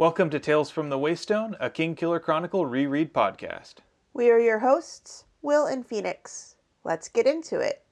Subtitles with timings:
[0.00, 3.74] Welcome to Tales from the Waystone, a Kingkiller Chronicle reread podcast.
[4.14, 6.56] We are your hosts, Will and Phoenix.
[6.84, 7.84] Let's get into it.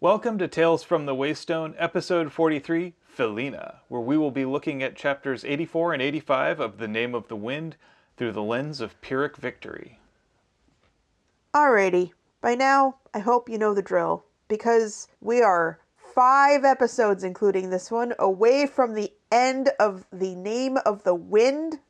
[0.00, 4.96] Welcome to Tales from the Waystone, episode 43, Felina, where we will be looking at
[4.96, 7.76] chapters 84 and 85 of The Name of the Wind
[8.16, 9.99] through the lens of Pyrrhic victory.
[11.54, 15.80] Alrighty, by now, I hope you know the drill, because we are
[16.14, 21.80] five episodes, including this one, away from the end of The Name of the Wind.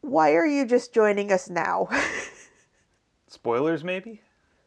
[0.00, 1.88] Why are you just joining us now?
[3.26, 4.22] Spoilers, maybe?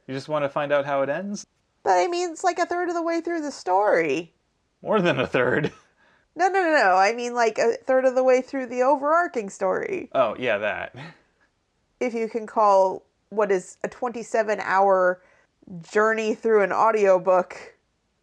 [0.08, 1.46] You just want to find out how it ends?
[1.84, 4.34] but I mean, it's like a third of the way through the story.
[4.82, 5.72] More than a third.
[6.36, 6.96] No, no, no, no.
[6.96, 10.10] I mean, like a third of the way through the overarching story.
[10.16, 10.96] Oh, yeah, that.
[12.00, 13.04] If you can call
[13.36, 15.22] what is a 27 hour
[15.82, 17.74] journey through an audiobook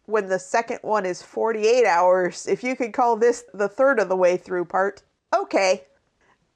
[0.05, 4.09] when the second one is 48 hours, if you could call this the third of
[4.09, 5.03] the way through part,
[5.33, 5.85] okay.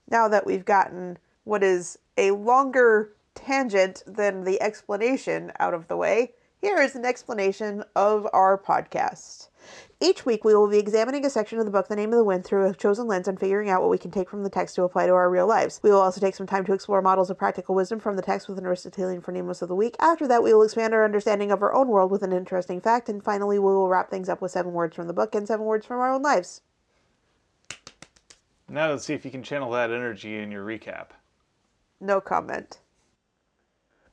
[0.09, 5.97] Now that we've gotten what is a longer tangent than the explanation out of the
[5.97, 9.49] way, here is an explanation of our podcast.
[10.05, 12.23] Each week, we will be examining a section of the book, The Name of the
[12.23, 14.75] Wind, through a chosen lens and figuring out what we can take from the text
[14.75, 15.79] to apply to our real lives.
[15.81, 18.47] We will also take some time to explore models of practical wisdom from the text
[18.47, 19.95] with an Aristotelian phronimos of the week.
[19.99, 23.09] After that, we will expand our understanding of our own world with an interesting fact,
[23.09, 25.65] and finally, we will wrap things up with seven words from the book and seven
[25.65, 26.61] words from our own lives.
[28.69, 31.07] Now let's see if you can channel that energy in your recap.
[31.99, 32.77] No comment.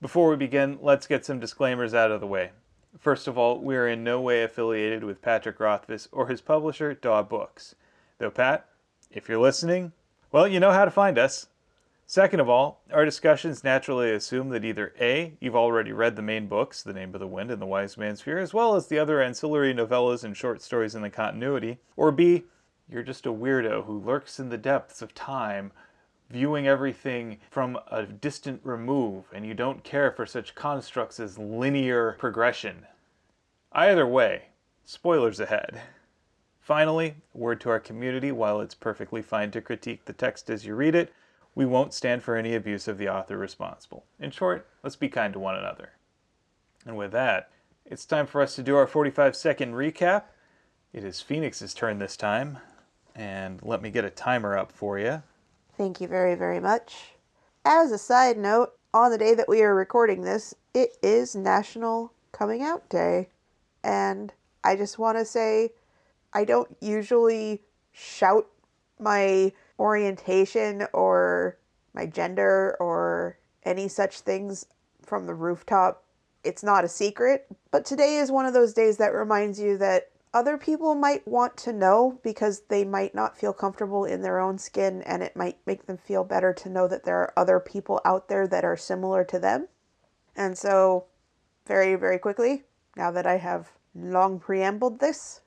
[0.00, 2.52] Before we begin, let's get some disclaimers out of the way.
[2.98, 6.94] First of all, we are in no way affiliated with Patrick Rothfuss or his publisher,
[6.94, 7.74] Daw Books.
[8.18, 8.66] Though, Pat,
[9.10, 9.92] if you're listening,
[10.30, 11.46] well, you know how to find us.
[12.06, 16.46] Second of all, our discussions naturally assume that either A, you've already read the main
[16.46, 18.98] books, The Name of the Wind and The Wise Man's Fear, as well as the
[18.98, 22.44] other ancillary novellas and short stories in the continuity, or B,
[22.90, 25.72] you're just a weirdo who lurks in the depths of time,
[26.28, 32.16] viewing everything from a distant remove, and you don't care for such constructs as linear
[32.18, 32.86] progression.
[33.74, 34.42] Either way,
[34.84, 35.80] spoilers ahead.
[36.60, 40.74] Finally, word to our community while it's perfectly fine to critique the text as you
[40.74, 41.12] read it,
[41.54, 44.04] we won't stand for any abuse of the author responsible.
[44.20, 45.92] In short, let's be kind to one another.
[46.86, 47.50] And with that,
[47.86, 50.24] it's time for us to do our 45 second recap.
[50.92, 52.58] It is Phoenix's turn this time,
[53.14, 55.22] and let me get a timer up for you.
[55.78, 57.12] Thank you very, very much.
[57.64, 62.12] As a side note, on the day that we are recording this, it is National
[62.32, 63.28] Coming Out Day.
[63.84, 64.32] And
[64.64, 65.72] I just want to say,
[66.32, 67.62] I don't usually
[67.92, 68.46] shout
[68.98, 71.58] my orientation or
[71.94, 74.66] my gender or any such things
[75.02, 76.04] from the rooftop.
[76.44, 80.10] It's not a secret, but today is one of those days that reminds you that
[80.34, 84.58] other people might want to know because they might not feel comfortable in their own
[84.58, 88.00] skin and it might make them feel better to know that there are other people
[88.04, 89.68] out there that are similar to them.
[90.34, 91.04] And so,
[91.66, 92.64] very, very quickly,
[92.96, 95.40] now that I have long preambled this,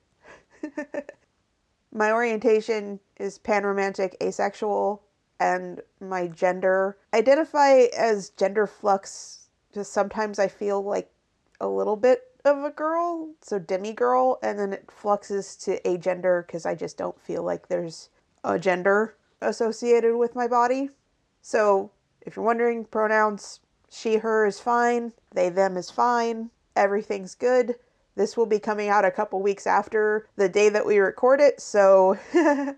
[1.91, 5.01] my orientation is panromantic asexual
[5.39, 6.97] and my gender.
[7.13, 9.45] Identify as gender flux
[9.75, 11.11] just sometimes i feel like
[11.59, 16.47] a little bit of a girl so demi girl and then it fluxes to agender
[16.47, 18.09] because i just don't feel like there's
[18.43, 20.89] a gender associated with my body.
[21.41, 21.91] So
[22.21, 27.75] if you're wondering pronouns she her is fine they them is fine everything's good
[28.15, 31.59] this will be coming out a couple weeks after the day that we record it
[31.59, 32.17] so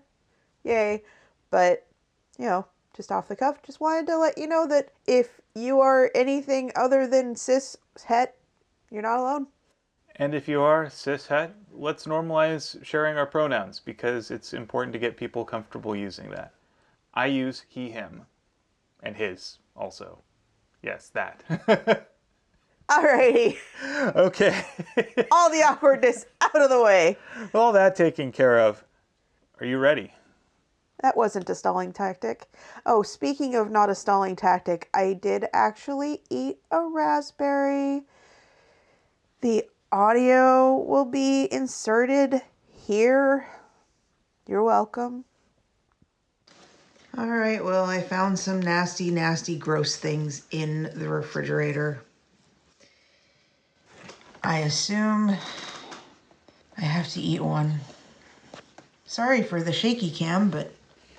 [0.64, 1.02] yay
[1.50, 1.86] but
[2.38, 5.80] you know, just off the cuff, just wanted to let you know that if you
[5.80, 7.76] are anything other than cis
[8.06, 8.36] het,
[8.90, 9.48] you're not alone.
[10.16, 14.98] And if you are cis het, let's normalize sharing our pronouns because it's important to
[14.98, 16.54] get people comfortable using that.
[17.14, 18.22] I use he, him,
[19.02, 20.22] and his also.
[20.82, 22.08] Yes, that.
[22.90, 23.58] Alrighty,
[24.16, 24.64] okay.
[25.30, 27.18] all the awkwardness out of the way.
[27.52, 28.82] All that taken care of.
[29.60, 30.10] Are you ready?
[31.02, 32.48] That wasn't a stalling tactic.
[32.86, 38.04] Oh, speaking of not a stalling tactic, I did actually eat a raspberry.
[39.42, 43.46] The audio will be inserted here.
[44.46, 45.24] You're welcome.
[47.18, 52.02] All right, well, I found some nasty, nasty, gross things in the refrigerator.
[54.42, 55.36] I assume
[56.76, 57.80] I have to eat one.
[59.06, 60.72] Sorry for the shaky cam, but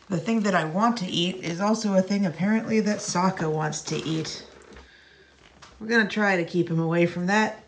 [0.09, 3.81] the thing that I want to eat is also a thing apparently that Sokka wants
[3.83, 4.45] to eat.
[5.79, 7.63] We're gonna try to keep him away from that.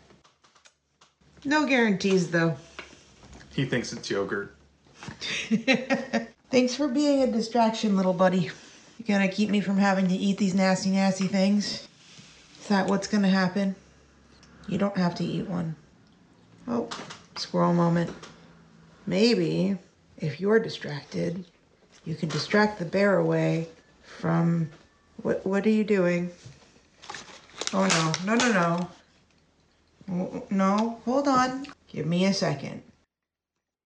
[1.44, 2.56] No guarantees, though.
[3.52, 4.54] He thinks it's yogurt.
[6.50, 8.50] Thanks for being a distraction, little buddy.
[8.98, 11.88] You gonna keep me from having to eat these nasty, nasty things?
[12.60, 13.74] Is that what's gonna happen?
[14.68, 15.76] You don't have to eat one.
[16.68, 16.88] Oh,
[17.36, 18.10] squirrel moment.
[19.06, 19.76] Maybe
[20.18, 21.44] if you're distracted,
[22.04, 23.68] you can distract the bear away
[24.02, 24.70] from.
[25.22, 26.30] What, what are you doing?
[27.72, 28.88] Oh no, no, no,
[30.08, 30.44] no.
[30.50, 31.66] No, hold on.
[31.88, 32.82] Give me a second.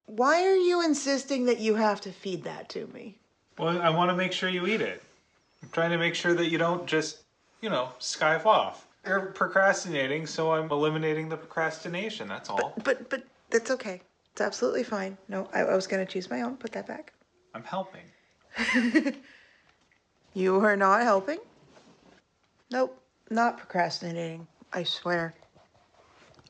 [0.07, 3.19] Why are you insisting that you have to feed that to me?
[3.59, 5.03] Well, I want to make sure you eat it.
[5.63, 7.23] I'm trying to make sure that you don't just,
[7.61, 8.86] you know, skive off.
[9.07, 12.29] You're procrastinating, so I'm eliminating the procrastination.
[12.29, 12.75] That's all.
[12.85, 14.03] But but that's okay.
[14.33, 15.17] It's absolutely fine.
[15.29, 16.57] No, I, I was gonna choose my own.
[16.57, 17.13] Put that back.
[17.55, 18.03] I'm helping.
[20.37, 21.39] You are not helping.
[22.71, 24.47] Nope, not procrastinating.
[24.71, 25.35] I swear.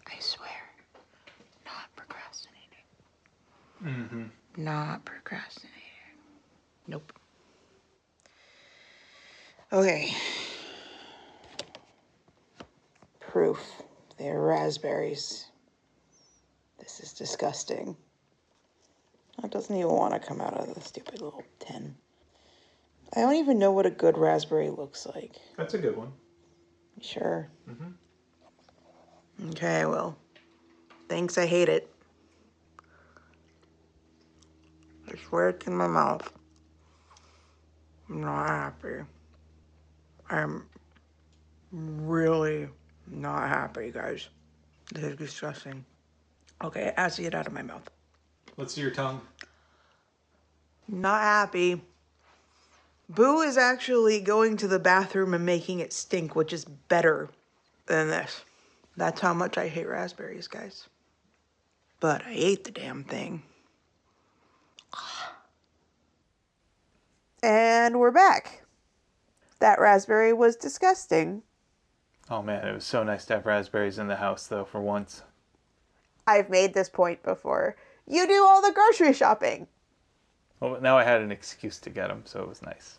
[0.09, 0.51] I swear.
[1.65, 2.85] Not procrastinating.
[3.85, 4.65] Mm-hmm.
[4.65, 5.79] Not procrastinating.
[6.89, 7.13] Nope.
[9.73, 10.13] Okay.
[13.37, 13.83] Proof.
[14.17, 15.45] They're raspberries.
[16.79, 17.95] This is disgusting.
[19.43, 21.95] That doesn't even want to come out of the stupid little tin.
[23.15, 25.33] I don't even know what a good raspberry looks like.
[25.59, 26.13] That's a good one.
[27.03, 27.51] Sure.
[27.69, 29.51] Mm-hmm.
[29.51, 30.17] Okay, well,
[31.11, 31.37] thanks.
[31.37, 31.93] I hate it.
[35.13, 36.33] I swear it's in my mouth.
[38.09, 39.05] I'm not happy.
[40.31, 40.65] I'm
[41.71, 42.69] really
[43.11, 44.29] not happy, guys.
[44.93, 45.85] This is disgusting.
[46.63, 47.89] Okay, I have to get out of my mouth.
[48.57, 49.21] Let's see your tongue.
[50.89, 51.83] Not happy.
[53.09, 57.29] Boo is actually going to the bathroom and making it stink, which is better
[57.87, 58.45] than this.
[58.97, 60.89] That's how much I hate raspberries, guys.
[62.01, 63.43] But I ate the damn thing.
[67.43, 68.65] And we're back.
[69.61, 71.43] That raspberry was disgusting.
[72.29, 75.23] Oh man, it was so nice to have raspberries in the house, though, for once.
[76.27, 77.77] I've made this point before.
[78.07, 79.69] You do all the grocery shopping.
[80.59, 82.99] Well, now I had an excuse to get them, so it was nice.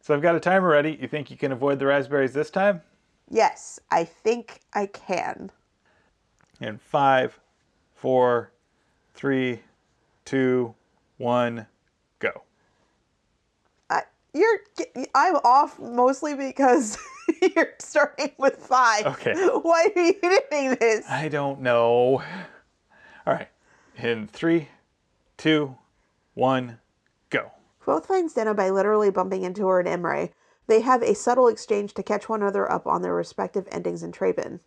[0.00, 0.98] So I've got a timer ready.
[1.00, 2.82] You think you can avoid the raspberries this time?
[3.30, 5.50] Yes, I think I can.
[6.60, 7.40] In five,
[7.94, 8.52] four,
[9.14, 9.60] three,
[10.24, 10.74] two,
[11.16, 11.66] one,
[12.18, 12.42] go.
[13.90, 14.02] I,
[14.34, 14.58] you're
[15.14, 16.98] I'm off mostly because
[17.56, 19.06] you're starting with five.
[19.06, 19.34] Okay.
[19.34, 21.04] Why are you doing this?
[21.08, 22.22] I don't know.
[23.26, 23.48] All right.
[23.96, 24.68] In three,
[25.36, 25.76] two,
[26.34, 26.78] one,
[27.30, 27.52] go.
[27.82, 30.30] Kvothe finds Denna by literally bumping into her and Imre.
[30.66, 34.12] They have a subtle exchange to catch one another up on their respective endings in
[34.12, 34.60] Trebon.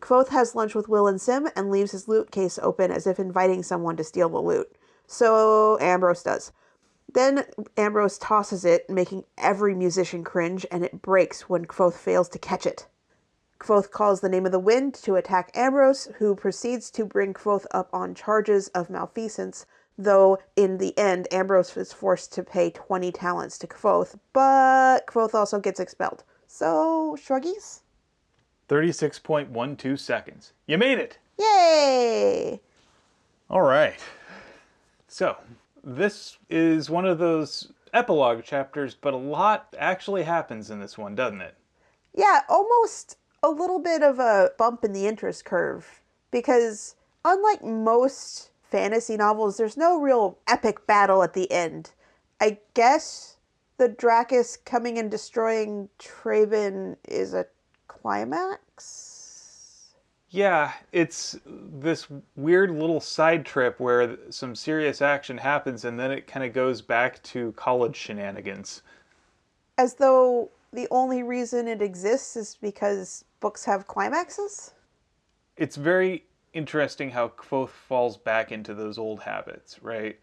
[0.00, 3.18] Kvothe has lunch with Will and Sim and leaves his lute case open as if
[3.18, 4.74] inviting someone to steal the lute.
[5.06, 6.52] So Ambrose does.
[7.14, 7.44] Then
[7.76, 12.66] Ambrose tosses it, making every musician cringe, and it breaks when Kvothe fails to catch
[12.66, 12.86] it.
[13.60, 17.66] Kvothe calls the name of the wind to attack Ambrose, who proceeds to bring Kvothe
[17.70, 19.64] up on charges of malfeasance,
[19.96, 25.34] though in the end, Ambrose is forced to pay 20 talents to Kvothe, but Kvothe
[25.34, 26.24] also gets expelled.
[26.48, 27.82] So, shruggies?
[28.68, 30.52] 36.12 seconds.
[30.66, 31.18] You made it.
[31.38, 32.60] Yay!
[33.48, 34.00] All right.
[35.06, 35.36] So,
[35.84, 41.14] this is one of those epilogue chapters, but a lot actually happens in this one,
[41.14, 41.56] doesn't it?
[42.14, 46.00] Yeah, almost a little bit of a bump in the interest curve
[46.30, 51.92] because unlike most fantasy novels, there's no real epic battle at the end.
[52.40, 53.36] I guess
[53.76, 57.46] the draccus coming and destroying Trebon is a
[57.88, 59.03] climax.
[60.34, 66.26] Yeah, it's this weird little side trip where some serious action happens and then it
[66.26, 68.82] kind of goes back to college shenanigans.
[69.78, 74.74] As though the only reason it exists is because books have climaxes?
[75.56, 80.18] It's very interesting how Kvothe falls back into those old habits, right?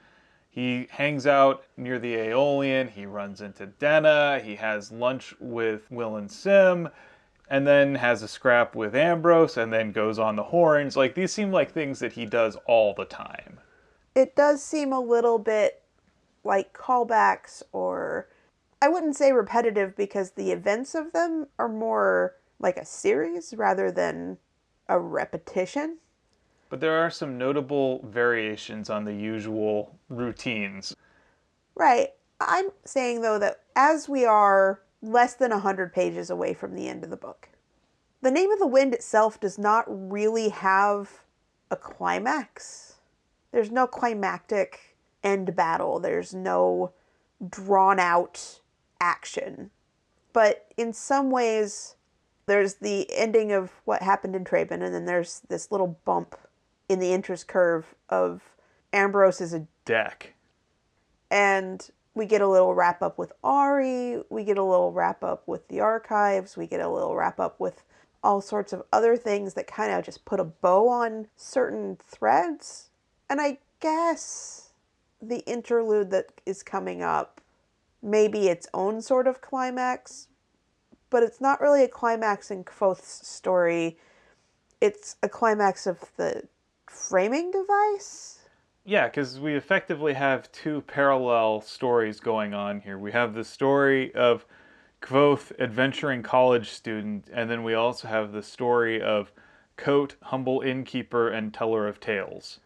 [0.50, 6.18] He hangs out near the Eolian, he runs into Denna, he has lunch with Will
[6.18, 6.90] and Sim,
[7.52, 10.96] and then has a scrap with Ambrose, and then goes on the horns.
[10.96, 13.60] Like, these seem like things that he does all the time.
[14.16, 15.84] It does seem a little bit
[16.44, 18.28] like callbacks or
[18.82, 23.92] I wouldn't say repetitive because the events of them are more like a series rather
[23.92, 24.38] than
[24.90, 25.98] a repetition.
[26.70, 30.96] But there are some notable variations on the usual routines.
[31.76, 32.10] Right.
[32.40, 37.04] I'm saying though that as we are less than 100 pages away from the end
[37.04, 37.50] of the book,
[38.22, 41.22] The name of the wind itself does not really have
[41.72, 42.96] a climax.
[43.52, 46.00] There's no climactic end battle.
[46.00, 46.92] There's no
[47.50, 48.62] drawn out
[49.00, 49.72] action.
[50.34, 51.96] But in some ways,
[52.46, 56.36] there's the ending of what happened in Trebon, and then there's this little bump
[56.88, 58.42] in the interest curve of
[58.94, 60.34] Ambrose is a Deck.
[61.30, 65.48] and we get a little wrap up with Auri, we get a little wrap up
[65.48, 67.84] with the archives, we get a little wrap up with
[68.24, 72.90] all sorts of other things that kind of just put a bow on certain threads.
[73.30, 74.74] And I guess
[75.22, 77.42] the interlude that is coming up
[78.02, 80.28] may be its own sort of climax,
[81.10, 83.98] but it's not really a climax in Kvothe's story.
[84.80, 86.44] It's a climax of the
[86.88, 88.41] framing device.
[88.84, 92.98] Yeah, because we effectively have two parallel stories going on here.
[92.98, 94.46] We have the story of
[95.02, 99.32] Kvothe, adventuring college student, and then we also have the story of
[99.78, 102.60] Kote, humble innkeeper and teller of tales.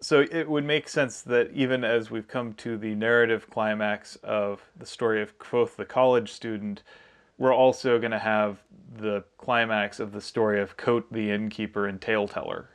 [0.00, 4.62] So it would make sense that even as we've come to the narrative climax of
[4.76, 6.82] the story of Kvothe, the college student,
[7.38, 8.58] we're also going to have
[8.96, 12.68] the climax of the story of Kote, the innkeeper and tale teller.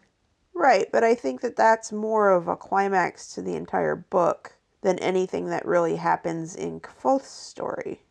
[0.64, 4.98] Right, but I think that that's more of a climax to the entire book than
[5.00, 8.04] anything that really happens in Kvothe's story.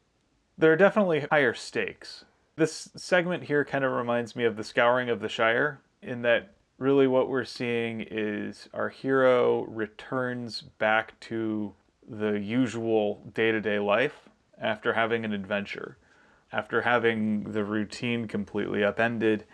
[0.59, 2.27] There are definitely higher stakes.
[2.57, 6.53] This segment here kind of reminds me of the Scouring of the Shire, in that
[6.77, 11.73] really what we're seeing is our hero returns back to
[12.07, 14.29] the usual day to day life
[14.61, 15.97] after having an adventure,
[16.53, 19.47] after having the routine completely upended.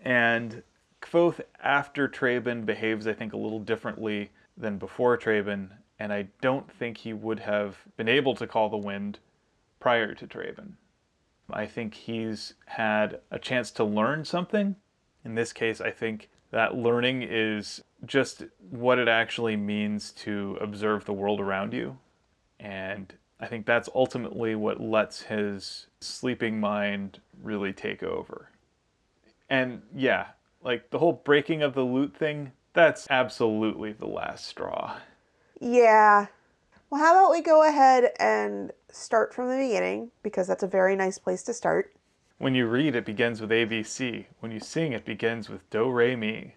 [0.00, 0.62] And
[1.00, 6.70] Kvothe after Trebon behaves, I think, a little differently than before Trebon, and I don't
[6.70, 9.18] think he would have been able to call the wind
[9.80, 10.72] prior to Trebon.
[11.50, 14.76] I think he's had a chance to learn something.
[15.24, 21.04] In this case, I think that learning is just what it actually means to observe
[21.04, 21.98] the world around you.
[22.60, 28.50] And I think that's ultimately what lets his sleeping mind really take over.
[29.48, 30.26] And yeah,
[30.68, 34.98] like the whole breaking of the lute thing, that's absolutely the last straw.
[35.58, 36.26] Yeah.
[36.90, 40.94] Well, how about we go ahead and start from the beginning because that's a very
[40.94, 41.94] nice place to start.
[42.36, 44.26] When you read, it begins with ABC.
[44.40, 46.54] When you sing, it begins with Do Re Mi.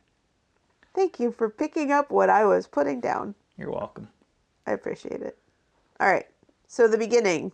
[0.94, 3.34] Thank you for picking up what I was putting down.
[3.58, 4.10] You're welcome.
[4.68, 5.38] I appreciate it.
[6.02, 6.28] All right.
[6.68, 7.54] So the beginning,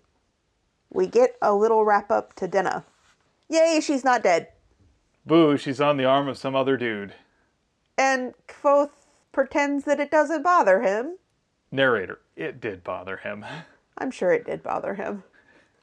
[0.90, 2.84] we get a little wrap up to Denna.
[3.48, 4.48] Yay, she's not dead.
[5.28, 7.14] Boo, she's on the arm of some other dude.
[7.98, 8.92] And Kvothe
[9.34, 11.18] pretends that it doesn't bother him.
[11.70, 13.46] Narrator, it did bother him.
[13.98, 15.24] I'm sure it did bother him.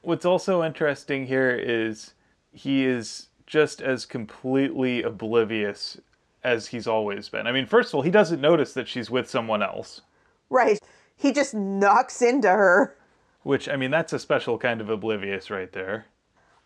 [0.01, 2.13] What's also interesting here is
[2.51, 5.99] he is just as completely oblivious
[6.43, 7.45] as he's always been.
[7.45, 10.01] I mean, first of all, he doesn't notice that she's with someone else,
[10.49, 10.79] Right.
[11.17, 12.95] He just knocks into her.
[13.43, 16.05] which, I mean, that's a special kind of oblivious right there.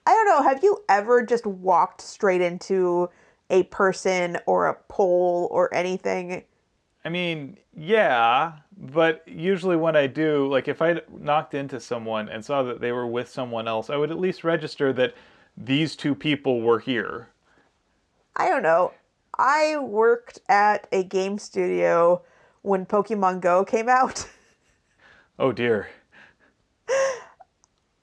[0.10, 0.42] I don't know.
[0.42, 3.12] Have you ever just walked straight into
[3.52, 6.46] a person or a pole or anything?
[7.06, 12.44] I mean, yeah, but usually when I do, like if I knocked into someone and
[12.44, 15.14] saw that they were with someone else, I would at least register that
[15.56, 17.28] these two people were here.
[18.36, 18.94] I don't know.
[19.38, 22.24] I worked at a game studio
[22.64, 24.28] when Pokemon Go came out.
[25.42, 25.88] Oh dear.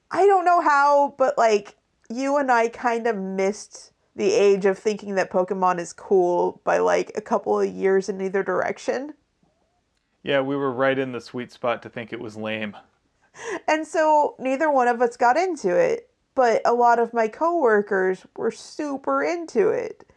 [0.09, 1.76] I don't know how, but like
[2.09, 6.79] you and I kind of missed the age of thinking that Pokemon is cool by
[6.79, 9.13] like a couple of years in either direction.
[10.23, 12.75] Yeah, we were right in the sweet spot to think it was lame.
[13.67, 18.25] And so neither one of us got into it, but a lot of my coworkers
[18.35, 20.09] were super into it.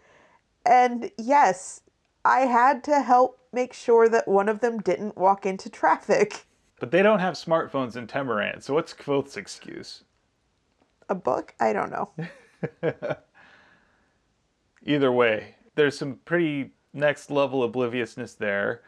[0.64, 1.82] And yes,
[2.24, 6.46] I had to help make sure that one of them didn't walk into traffic.
[6.78, 10.04] But they don't have smartphones in Temerant, so what's Kvothe's excuse?
[11.10, 11.54] A book?
[11.58, 12.10] I don't know.
[14.84, 18.82] Either way, there's some pretty next level obliviousness there.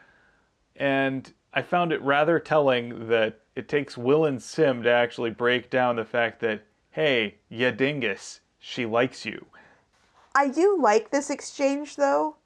[0.76, 5.68] And I found it rather telling that it takes Will and Sim to actually break
[5.68, 9.44] down the fact that, hey, ya dingus, she likes you.
[10.34, 12.36] I do like this exchange though,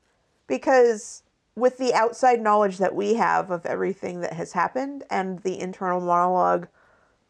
[0.46, 1.22] because
[1.54, 6.00] with the outside knowledge that we have of everything that has happened and the internal
[6.00, 6.66] monologue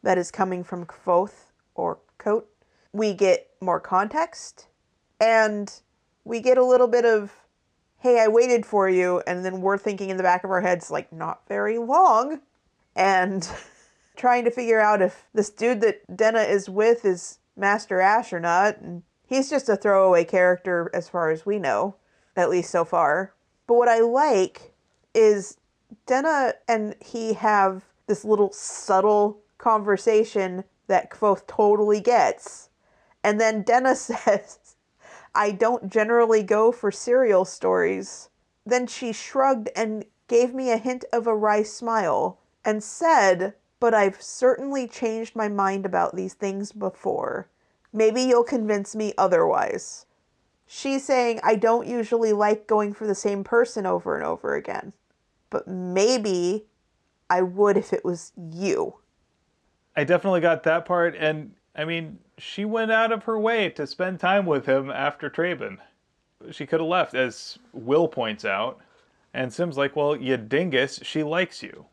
[0.02, 2.50] that is coming from Kvothe or Kote,
[2.92, 4.66] we get more context
[5.20, 5.72] and
[6.24, 7.32] we get a little bit of,
[7.98, 9.22] hey, I waited for you.
[9.28, 12.40] And then we're thinking in the back of our heads, like, not very long.
[12.96, 13.48] And
[14.16, 18.40] trying to figure out if this dude that Denna is with is Master Ash or
[18.40, 18.78] not.
[18.78, 21.94] And He's just a throwaway character as far as we know,
[22.34, 23.34] at least so far.
[23.68, 24.72] But what I like
[25.14, 25.58] is
[26.06, 32.70] Denna and he have this little subtle conversation that Kvothe totally gets.
[33.22, 34.76] And then Denna says,
[35.34, 38.30] I don't generally go for serial stories.
[38.64, 43.94] Then she shrugged and gave me a hint of a wry smile and said, But
[43.94, 47.48] I've certainly changed my mind about these things before.
[47.92, 50.06] Maybe you'll convince me otherwise.
[50.66, 54.92] She's saying, I don't usually like going for the same person over and over again,
[55.48, 56.66] but maybe
[57.30, 58.96] I would if it was you.
[59.96, 63.86] I definitely got that part, and I mean, she went out of her way to
[63.86, 65.78] spend time with him after Trebon.
[66.50, 68.80] She could have left, as Will points out.
[69.32, 71.86] And Sim's like, well, you dingus, she likes you.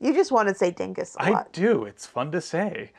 [0.00, 1.52] You just want to say dingus I lot.
[1.52, 1.84] do.
[1.84, 2.92] It's fun to say.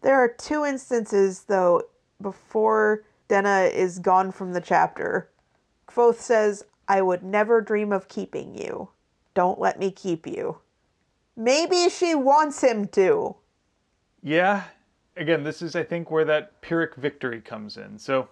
[0.00, 1.82] There are two instances, though,
[2.22, 5.28] before Denna is gone from the chapter.
[5.86, 8.88] Kvothe says, I would never dream of keeping you.
[9.34, 10.58] Don't let me keep you.
[11.38, 13.36] Maybe she wants him to.
[14.24, 14.64] Yeah.
[15.16, 17.96] Again, this is, I think, where that Pyrrhic victory comes in.
[18.00, 18.28] So,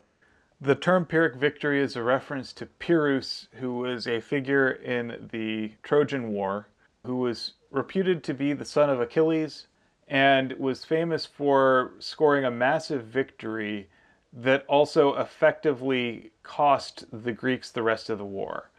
[0.61, 5.71] the term Pyrrhic victory is a reference to Pyrrhus, who was a figure in the
[5.85, 6.67] Trojan War,
[7.05, 9.69] who was reputed to be the son of Achilles
[10.09, 13.89] and was famous for scoring a massive victory
[14.33, 18.71] that also effectively cost the Greeks the rest of the war.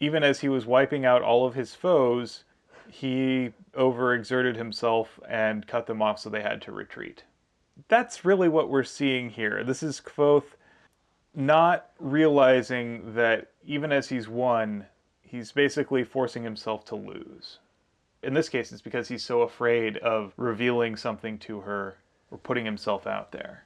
[0.00, 2.44] Even as he was wiping out all of his foes,
[2.90, 7.22] he overexerted himself and cut them off so they had to retreat.
[7.88, 9.64] That's really what we're seeing here.
[9.64, 10.56] This is Kvothe
[11.34, 14.86] not realizing that even as he's won,
[15.22, 17.58] he's basically forcing himself to lose.
[18.22, 21.96] In this case, it's because he's so afraid of revealing something to her
[22.30, 23.64] or putting himself out there.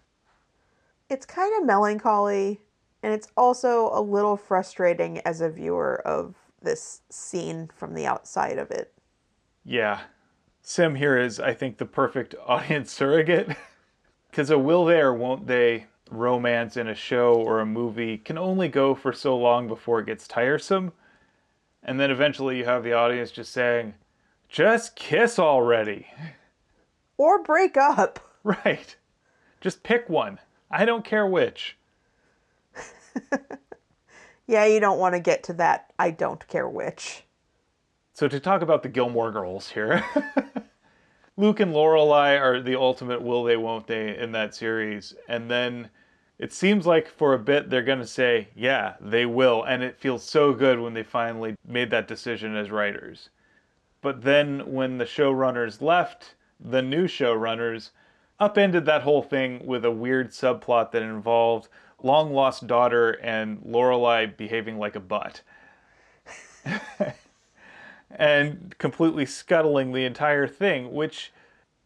[1.09, 2.61] It's kind of melancholy,
[3.03, 8.59] and it's also a little frustrating as a viewer of this scene from the outside
[8.59, 8.93] of it.
[9.65, 10.01] Yeah.
[10.63, 13.57] Sim here is, I think, the perfect audience surrogate.
[14.31, 18.37] Because a will they or won't they romance in a show or a movie can
[18.37, 20.93] only go for so long before it gets tiresome.
[21.85, 23.95] And then eventually you have the audience just saying,
[24.49, 26.09] just kiss already.
[27.17, 28.19] Or break up.
[28.43, 28.97] Right.
[29.61, 30.41] Just pick one.
[30.69, 31.77] I don't care which.
[34.47, 35.93] Yeah, you don't want to get to that.
[35.99, 37.24] I don't care which.
[38.15, 40.05] So to talk about the Gilmore Girls here,
[41.37, 45.91] Luke and Lorelai are the ultimate will they won't they in that series, and then
[46.39, 50.23] it seems like for a bit they're gonna say yeah they will, and it feels
[50.23, 53.31] so good when they finally made that decision as writers.
[54.01, 57.91] But then when the showrunners left, the new showrunners
[58.39, 61.67] upended that whole thing with a weird subplot that involved
[62.01, 65.43] long lost daughter and Lorelai behaving like a butt
[68.17, 71.33] and completely scuttling the entire thing, which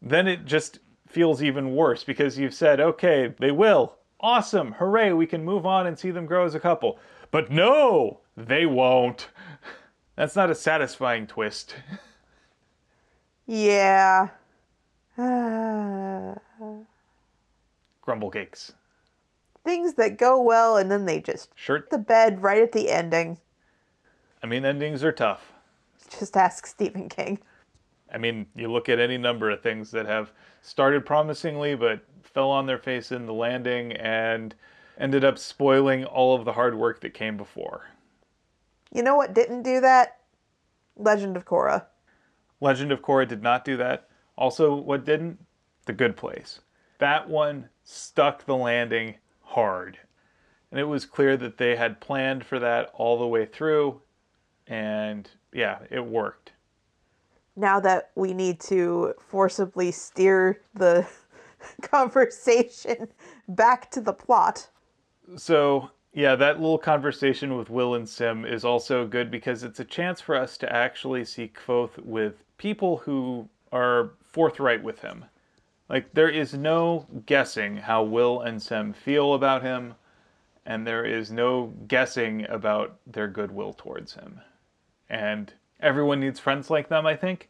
[0.01, 3.95] then it just feels even worse because you've said, okay, they will.
[4.19, 4.73] Awesome.
[4.73, 5.13] Hooray.
[5.13, 6.99] We can move on and see them grow as a couple.
[7.31, 9.29] But no, they won't.
[10.15, 11.75] That's not a satisfying twist.
[13.47, 14.29] Yeah.
[18.01, 18.73] Grumble cakes.
[19.63, 21.89] Things that go well and then they just Shirt.
[21.89, 23.37] the bed right at the ending.
[24.43, 25.53] I mean, endings are tough.
[26.17, 27.39] Just ask Stephen King.
[28.11, 32.49] I mean, you look at any number of things that have started promisingly but fell
[32.49, 34.55] on their face in the landing and
[34.97, 37.87] ended up spoiling all of the hard work that came before.
[38.91, 40.19] You know what didn't do that?
[40.95, 41.85] Legend of Korra.
[42.59, 44.09] Legend of Korra did not do that.
[44.35, 45.39] Also, what didn't?
[45.85, 46.59] The Good Place.
[46.97, 49.97] That one stuck the landing hard.
[50.71, 54.01] And it was clear that they had planned for that all the way through.
[54.67, 56.51] And yeah, it worked.
[57.55, 61.07] Now that we need to forcibly steer the
[61.81, 63.07] conversation
[63.47, 64.69] back to the plot.
[65.35, 69.85] So, yeah, that little conversation with Will and Sim is also good because it's a
[69.85, 75.25] chance for us to actually see Kvothe with people who are forthright with him.
[75.89, 79.95] Like, there is no guessing how Will and Sim feel about him,
[80.65, 84.41] and there is no guessing about their goodwill towards him.
[85.09, 87.49] And everyone needs friends like them, I think,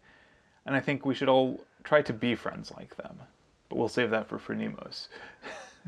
[0.65, 3.19] and I think we should all try to be friends like them.
[3.67, 5.07] But we'll save that for Phronimos.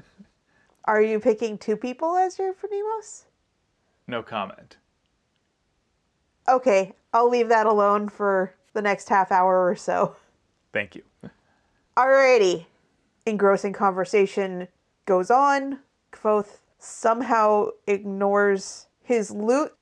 [0.85, 3.23] Are you picking two people as your Phronimos?
[4.07, 4.77] No comment.
[6.49, 10.15] Okay, I'll leave that alone for the next half hour or so.
[10.73, 11.03] Thank you.
[11.97, 12.65] Alrighty.
[13.25, 14.67] Engrossing conversation
[15.05, 15.79] goes on.
[16.11, 19.73] Kvothe somehow ignores his lute.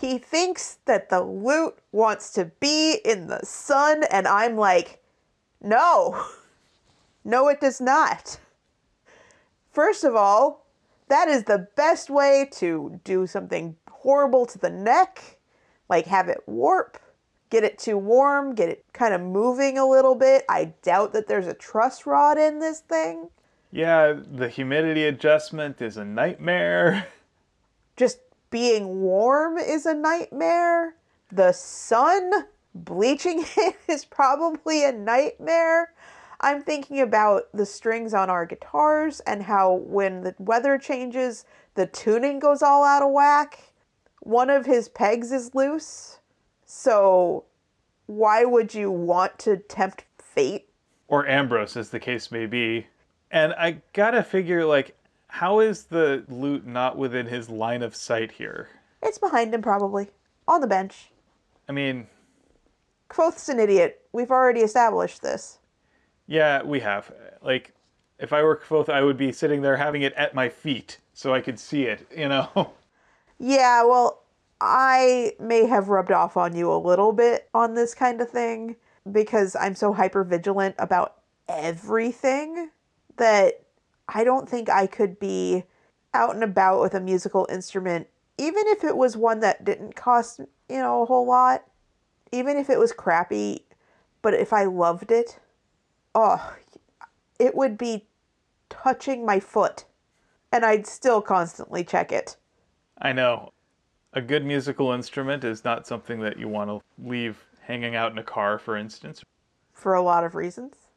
[0.00, 5.02] He thinks that the lute wants to be in the sun, and I'm like,
[5.60, 6.24] no,
[7.24, 8.38] no, it does not.
[9.70, 10.66] First of all,
[11.08, 15.38] that is the best way to do something horrible to the neck,
[15.88, 16.98] like have it warp,
[17.50, 20.44] get it too warm, get it kind of moving a little bit.
[20.48, 23.28] I doubt that there's a truss rod in this thing.
[23.70, 27.06] Yeah, the humidity adjustment is a nightmare.
[27.96, 30.94] Just being warm is a nightmare.
[31.32, 32.30] The sun
[32.74, 35.92] bleaching it is probably a nightmare.
[36.40, 41.86] I'm thinking about the strings on our guitars and how when the weather changes, the
[41.86, 43.72] tuning goes all out of whack.
[44.20, 46.18] One of his pegs is loose.
[46.64, 47.44] So,
[48.06, 50.68] why would you want to tempt fate?
[51.08, 52.86] Or Ambrose, as the case may be.
[53.30, 54.96] And I gotta figure, like,
[55.30, 58.68] how is the lute not within his line of sight here?
[59.02, 60.08] It's behind him, probably.
[60.46, 61.10] On the bench.
[61.68, 62.08] I mean,
[63.08, 64.02] Kvothe's an idiot.
[64.12, 65.58] We've already established this.
[66.26, 67.12] yeah, we have.
[67.42, 67.72] Like,
[68.18, 71.32] if I were Kvothe, I would be sitting there having it at my feet so
[71.34, 72.72] I could see it, you know?
[73.42, 74.24] Yeah, well,
[74.60, 78.76] I may have rubbed off on you a little bit on this kind of thing
[79.10, 82.68] because I'm so hyper vigilant about everything
[83.16, 83.59] that
[84.12, 85.64] I don't think I could be
[86.14, 90.40] out and about with a musical instrument, even if it was one that didn't cost,
[90.68, 91.64] you know, a whole lot,
[92.32, 93.64] even if it was crappy,
[94.22, 95.38] but if I loved it,
[96.14, 96.54] oh,
[97.38, 98.06] it would be
[98.68, 99.84] touching my foot
[100.52, 102.36] and I'd still constantly check it.
[102.98, 103.50] I know.
[104.12, 108.18] A good musical instrument is not something that you want to leave hanging out in
[108.18, 109.22] a car, for instance.
[109.72, 110.89] for a lot of reasons.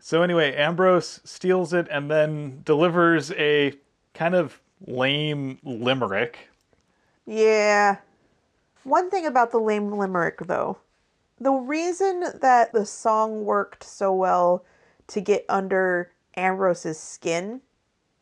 [0.00, 3.74] So, anyway, Ambrose steals it and then delivers a
[4.14, 6.48] kind of lame limerick.
[7.26, 7.98] Yeah.
[8.82, 10.78] One thing about the lame limerick, though,
[11.38, 14.64] the reason that the song worked so well
[15.08, 17.60] to get under Ambrose's skin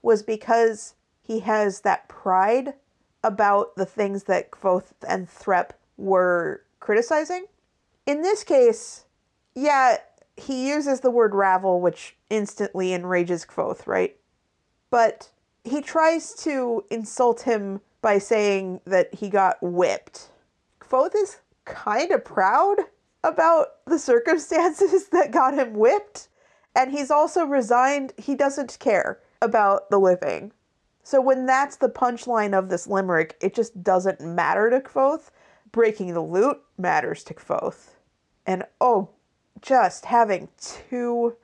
[0.02, 2.74] was because he has that pride
[3.22, 7.46] about the things that Kvothe and Threp were criticizing.
[8.06, 9.04] In this case,
[9.54, 9.98] yeah,
[10.38, 14.16] he uses the word ravel, which instantly enrages Kvothe, right?
[14.90, 15.30] But
[15.64, 20.28] he tries to insult him by saying that he got whipped.
[20.80, 22.76] Kvothe is kind of proud
[23.24, 26.28] about the circumstances that got him whipped,
[26.74, 28.12] and he's also resigned.
[28.16, 30.52] He doesn't care about the whipping.
[31.02, 35.30] So when that's the punchline of this limerick, it just doesn't matter to Kvothe.
[35.72, 37.88] Breaking the lute matters to Kvothe.
[38.46, 39.10] And oh,
[39.62, 41.36] just having two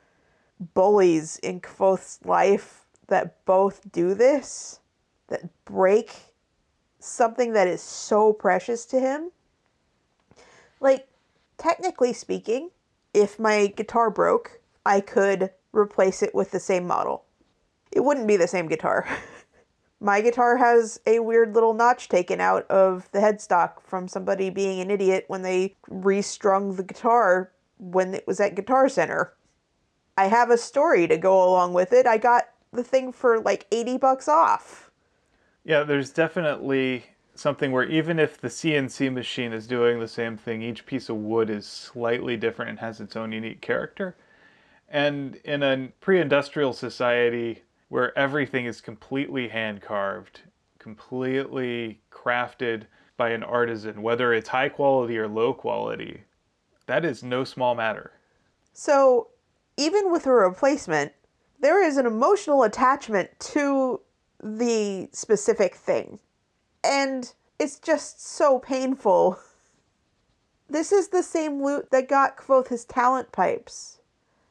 [0.75, 4.81] bullies in Kvothe's life that both do this,
[5.29, 6.13] that break
[6.99, 9.31] something that is so precious to him.
[10.81, 11.09] Like,
[11.59, 12.71] technically speaking,
[13.13, 17.25] if my guitar broke, I could replace it with the same model.
[17.93, 19.07] It wouldn't be the same guitar.
[20.01, 24.81] my guitar has a weird little notch taken out of the headstock from somebody being
[24.81, 29.35] an idiot when they restrung the guitar when it was at Guitar Center.
[30.17, 32.07] I have a story to go along with it.
[32.07, 34.91] I got the thing for like 80 bucks off.
[35.65, 40.63] Yeah, there's definitely something where even if the CNC machine is doing the same thing,
[40.63, 44.17] each piece of wood is slightly different and has its own unique character.
[44.89, 50.43] And in a pre industrial society where everything is completely hand carved,
[50.79, 52.83] completely crafted
[53.17, 56.25] by an artisan, whether it's high quality or low quality,
[56.87, 58.13] that is no small matter.
[58.73, 59.29] So,
[59.77, 61.13] even with a replacement,
[61.61, 64.01] there is an emotional attachment to
[64.43, 66.19] the specific thing.
[66.83, 69.39] And it's just so painful.
[70.67, 74.01] This is the same lute that got Kvothe his talent pipes.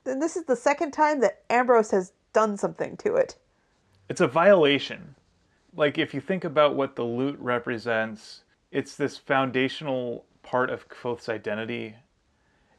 [0.06, 3.36] And this is the second time that Ambrose has done something to it.
[4.10, 5.15] It's a violation.
[5.76, 11.30] Like, if you think about what the lute represents, it's this foundational part of Kvothe's
[11.30, 11.96] identity.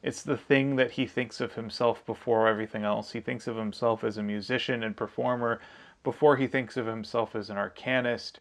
[0.04, 3.12] It's the thing that he thinks of himself before everything else.
[3.12, 5.62] He thinks of himself as a musician and performer
[6.02, 8.38] before he thinks of himself as an arcanist,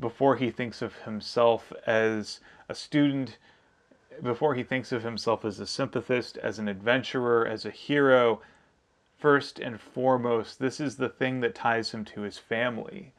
[0.00, 3.38] before he thinks of himself as a student,
[4.20, 8.42] before he thinks of himself as a sympathist, as an adventurer, as a hero.
[9.16, 13.12] First and foremost, this is the thing that ties him to his family.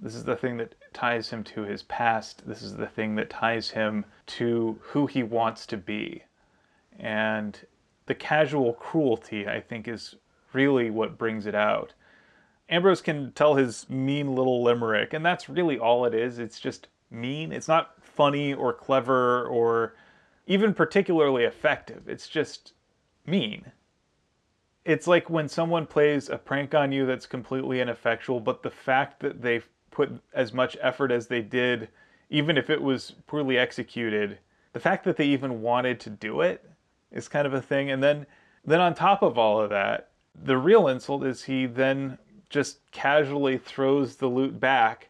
[0.00, 2.44] This is the thing that ties him to his past.
[2.44, 6.24] This is the thing that ties him to who he wants to be.
[6.98, 7.58] And
[8.06, 10.14] the casual cruelty, I think, is
[10.52, 11.94] really what brings it out.
[12.68, 16.38] Ambrose can tell his mean little limerick, and that's really all it is.
[16.38, 17.52] It's just mean.
[17.52, 19.94] It's not funny or clever or
[20.46, 22.08] even particularly effective.
[22.08, 22.72] It's just
[23.26, 23.72] mean.
[24.84, 29.20] It's like when someone plays a prank on you that's completely ineffectual, but the fact
[29.20, 31.88] that they put as much effort as they did,
[32.28, 34.38] even if it was poorly executed,
[34.72, 36.68] the fact that they even wanted to do it
[37.14, 37.90] is kind of a thing.
[37.90, 38.26] And then,
[38.64, 42.18] then on top of all of that, the real insult is he then
[42.50, 45.08] just casually throws the lute back,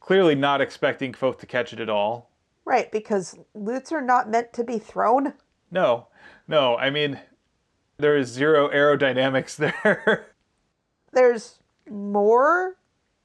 [0.00, 2.30] clearly not expecting Kvothe to catch it at all.
[2.64, 5.32] Right, because lutes are not meant to be thrown.
[5.70, 6.08] No,
[6.46, 7.18] no, I mean,
[7.98, 10.28] there is zero aerodynamics there.
[11.12, 11.58] There's
[11.90, 12.76] more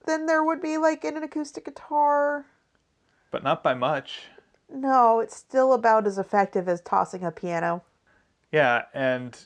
[0.06, 2.46] than there would be like in an acoustic guitar.
[3.32, 4.24] but not by much.
[4.72, 7.84] No, it's still about as effective as tossing a piano.
[8.52, 9.38] Yeah, and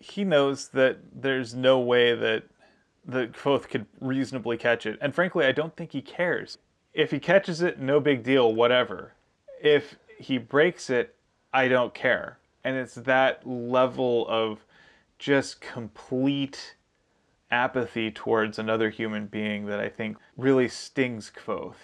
[0.00, 2.44] he knows that there's no way that
[3.04, 4.98] the Kvothe could reasonably catch it.
[5.00, 6.58] And frankly, I don't think he cares.
[6.92, 9.12] If he catches it, no big deal, whatever.
[9.62, 11.14] If he breaks it,
[11.52, 12.38] I don't care.
[12.64, 14.64] And it's that level of
[15.18, 16.76] just complete
[17.50, 21.74] apathy towards another human being that I think really stings Kvothe.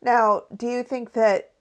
[0.00, 1.53] Now, do you think that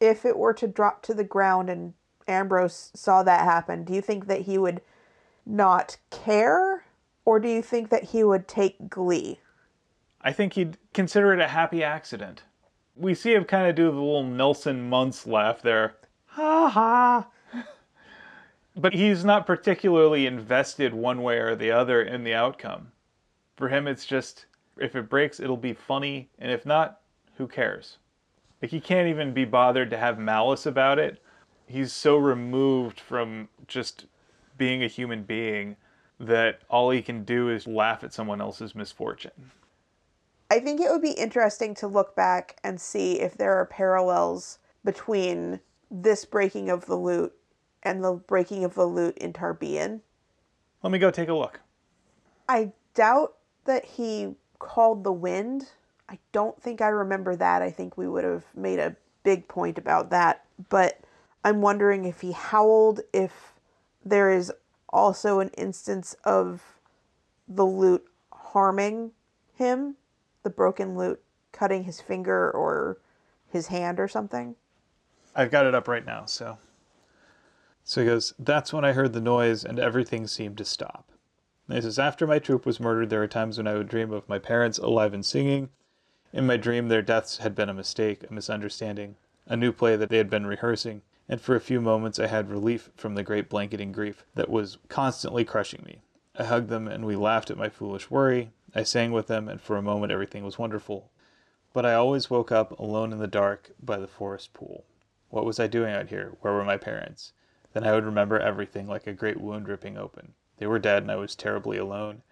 [0.00, 1.94] if it were to drop to the ground and
[2.26, 4.80] Ambrose saw that happen, do you think that he would
[5.46, 6.84] not care?
[7.24, 9.40] Or do you think that he would take glee?
[10.20, 12.42] I think he'd consider it a happy accident.
[12.96, 15.96] We see him kind of do the little Nelson Muntz laugh there.
[16.26, 17.28] Ha ha.
[18.76, 22.90] But he's not particularly invested one way or the other in the outcome.
[23.56, 27.00] For him, it's just if it breaks, it'll be funny, and if not,
[27.36, 27.98] who cares?
[28.62, 31.22] Like, he can't even be bothered to have malice about it.
[31.66, 34.06] He's so removed from just
[34.56, 35.76] being a human being
[36.20, 39.50] that all he can do is laugh at someone else's misfortune.
[40.50, 44.58] I think it would be interesting to look back and see if there are parallels
[44.84, 47.34] between this breaking of the lute
[47.82, 50.00] and the breaking of the lute in Tarbean.
[50.82, 51.60] Let me go take a look.
[52.48, 55.70] I doubt that he called the wind.
[56.08, 57.62] I don't think I remember that.
[57.62, 60.44] I think we would have made a big point about that.
[60.68, 61.00] But
[61.44, 63.54] I'm wondering if he howled, if
[64.04, 64.52] there is
[64.88, 66.62] also an instance of
[67.48, 69.12] the lute harming
[69.54, 69.96] him,
[70.42, 71.20] the broken lute
[71.52, 72.98] cutting his finger or
[73.48, 74.56] his hand or something.
[75.34, 76.58] I've got it up right now, so.
[77.82, 81.10] So he goes, That's when I heard the noise and everything seemed to stop.
[81.68, 84.12] And he says, After my troupe was murdered, there were times when I would dream
[84.12, 85.70] of my parents alive and singing.
[86.34, 89.14] In my dream, their deaths had been a mistake, a misunderstanding,
[89.46, 92.50] a new play that they had been rehearsing, and for a few moments I had
[92.50, 96.02] relief from the great blanketing grief that was constantly crushing me.
[96.34, 98.50] I hugged them and we laughed at my foolish worry.
[98.74, 101.08] I sang with them, and for a moment everything was wonderful.
[101.72, 104.86] But I always woke up alone in the dark by the forest pool.
[105.30, 106.32] What was I doing out here?
[106.40, 107.32] Where were my parents?
[107.74, 110.34] Then I would remember everything like a great wound ripping open.
[110.58, 112.22] They were dead, and I was terribly alone.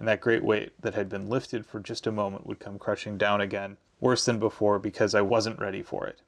[0.00, 3.18] And that great weight that had been lifted for just a moment would come crushing
[3.18, 6.22] down again, worse than before, because I wasn't ready for it.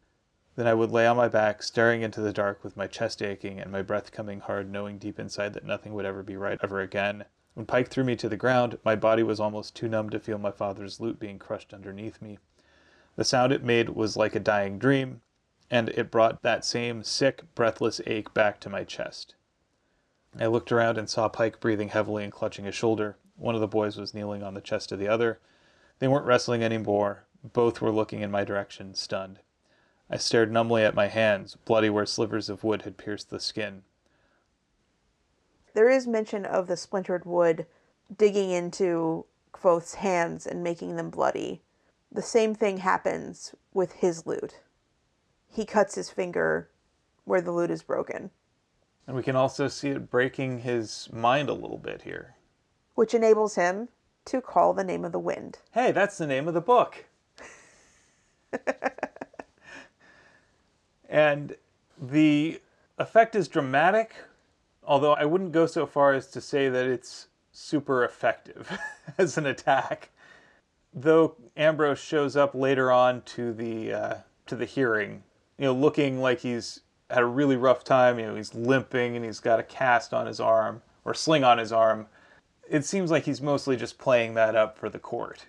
[0.57, 3.59] Then I would lay on my back, staring into the dark with my chest aching
[3.59, 6.83] and my breath coming hard, knowing deep inside that nothing would ever be right ever
[6.83, 7.25] again.
[7.55, 10.37] When Pike threw me to the ground, my body was almost too numb to feel
[10.37, 12.39] my father's lute being crushed underneath me.
[13.17, 15.23] The sound it made was like a dying dream,
[15.71, 19.35] and it brought that same sick, breathless ache back to my chest.
[20.39, 23.17] I looked around and saw Pike breathing heavily and clutching his shoulder.
[23.37, 25.41] One of the boys was kneeling on the chest of the other.
[25.99, 27.25] They weren't wrestling anymore.
[27.43, 29.41] Both were looking in my direction, stunned.
[30.09, 33.83] I stared numbly at my hands, bloody where slivers of wood had pierced the skin.
[35.75, 37.67] There is mention of the splintered wood
[38.17, 41.63] digging into Kvothe's hands and making them bloody.
[42.11, 44.61] The same thing happens with his lute.
[45.49, 46.69] He cuts his finger
[47.25, 48.31] where the lute is broken,
[49.07, 52.35] And we can also see it breaking his mind a little bit here.
[52.95, 53.89] Which enables him
[54.25, 55.59] to call the name of the wind.
[55.73, 57.05] Hey, that's the name of the book.
[61.09, 61.57] and
[62.01, 62.61] the
[62.99, 64.15] effect is dramatic,
[64.85, 68.71] although I wouldn't go so far as to say that it's super effective
[69.19, 70.11] as an attack.
[70.95, 74.15] Though Ambrose shows up later on to the uh,
[74.47, 75.23] to the hearing,
[75.59, 78.19] you know, looking like he's had a really rough time.
[78.19, 81.59] You know, he's limping and he's got a cast on his arm or sling on
[81.59, 82.07] his arm.
[82.73, 85.45] It seems like he's mostly just playing that up for the court.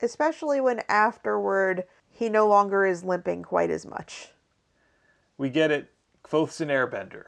[0.00, 4.30] Especially when afterward he no longer is limping quite as much.
[5.38, 5.92] We get it.
[6.24, 7.26] Kvothe's an airbender.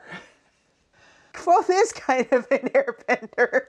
[1.33, 3.67] Kvothe is kind of an airbender.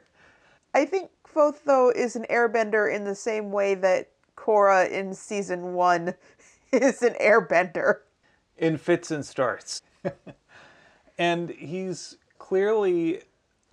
[0.74, 5.76] I think Kvothe, though, is an airbender in the same way that Korra in season
[5.76, 6.16] one
[6.72, 8.00] is an airbender.
[8.58, 9.84] In fits and starts.
[11.20, 13.22] and he's clearly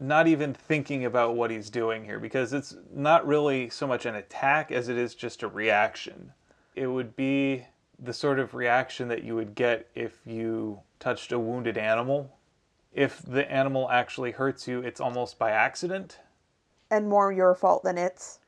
[0.02, 4.16] not even thinking about what he's doing here because it's not really so much an
[4.16, 6.32] attack as it is just a reaction.
[6.74, 7.66] It would be
[7.98, 12.36] the sort of reaction that you would get if you touched a wounded animal.
[12.92, 16.18] If the animal actually hurts you, it's almost by accident.
[16.90, 18.40] And more your fault than its.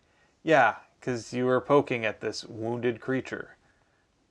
[0.42, 3.56] Yeah, because you were poking at this wounded creature.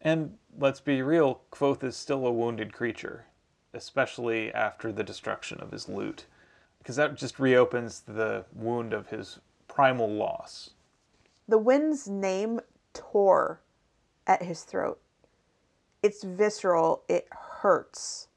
[0.02, 3.26] And let's be real, Kvothe is still a wounded creature,
[3.74, 6.26] especially after the destruction of his lute
[6.84, 10.72] because that just reopens the wound of his primal loss.
[11.48, 12.60] The wind's name
[12.94, 13.62] tore
[14.28, 15.00] at his throat.
[16.04, 18.28] It's visceral, it hurts.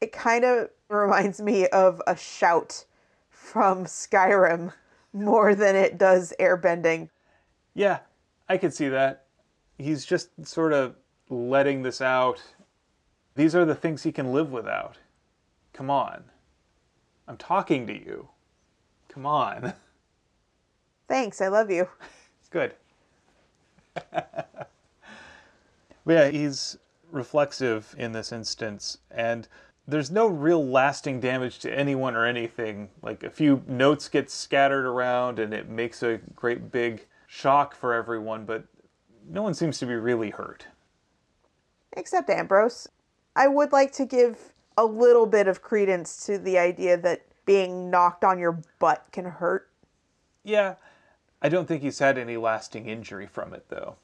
[0.00, 2.84] It kind of reminds me of a shout
[3.30, 4.72] from Skyrim
[5.12, 7.08] more than it does airbending.
[7.72, 8.00] Yeah,
[8.48, 9.26] I could see that.
[9.78, 10.96] He's just sort of
[11.30, 12.42] letting this out.
[13.36, 14.96] These are the things he can live without.
[15.72, 16.24] Come on.
[17.28, 18.28] I'm talking to you.
[19.10, 19.74] Come on.
[21.06, 21.86] Thanks, I love you.
[22.40, 22.74] It's good.
[26.06, 26.78] yeah, he's
[27.12, 29.46] reflexive in this instance, and
[29.86, 32.88] there's no real lasting damage to anyone or anything.
[33.02, 37.92] Like a few notes get scattered around, and it makes a great big shock for
[37.92, 38.64] everyone, but
[39.28, 40.66] no one seems to be really hurt.
[41.92, 42.88] Except Ambrose.
[43.36, 47.90] I would like to give a little bit of credence to the idea that being
[47.90, 49.68] knocked on your butt can hurt.
[50.44, 50.76] Yeah,
[51.42, 53.96] I don't think he's had any lasting injury from it, though.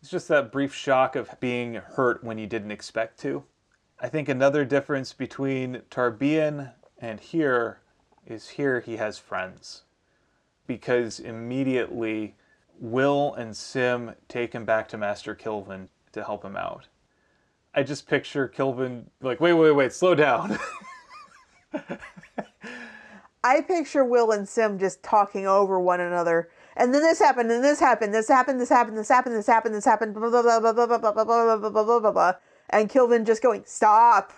[0.00, 3.42] It's just that brief shock of being hurt when you didn't expect to.
[3.98, 7.80] I think another difference between Tarbean and here
[8.24, 9.82] is here he has friends.
[10.68, 12.36] Because immediately
[12.78, 16.86] Will and Sim take him back to Master Kilvin to help him out.
[17.76, 20.58] I just picture Kilvin like, wait, wait, wait, slow down.
[23.44, 26.48] I picture Will and Sim just talking over one another.
[26.76, 29.74] And then this happened, and this happened, this happened, this happened, this happened, this happened,
[29.74, 32.32] this happened, blah blah blah blah blah blah blah blah blah blah blah blah blah
[32.70, 34.32] and Kilvin just going, Stop.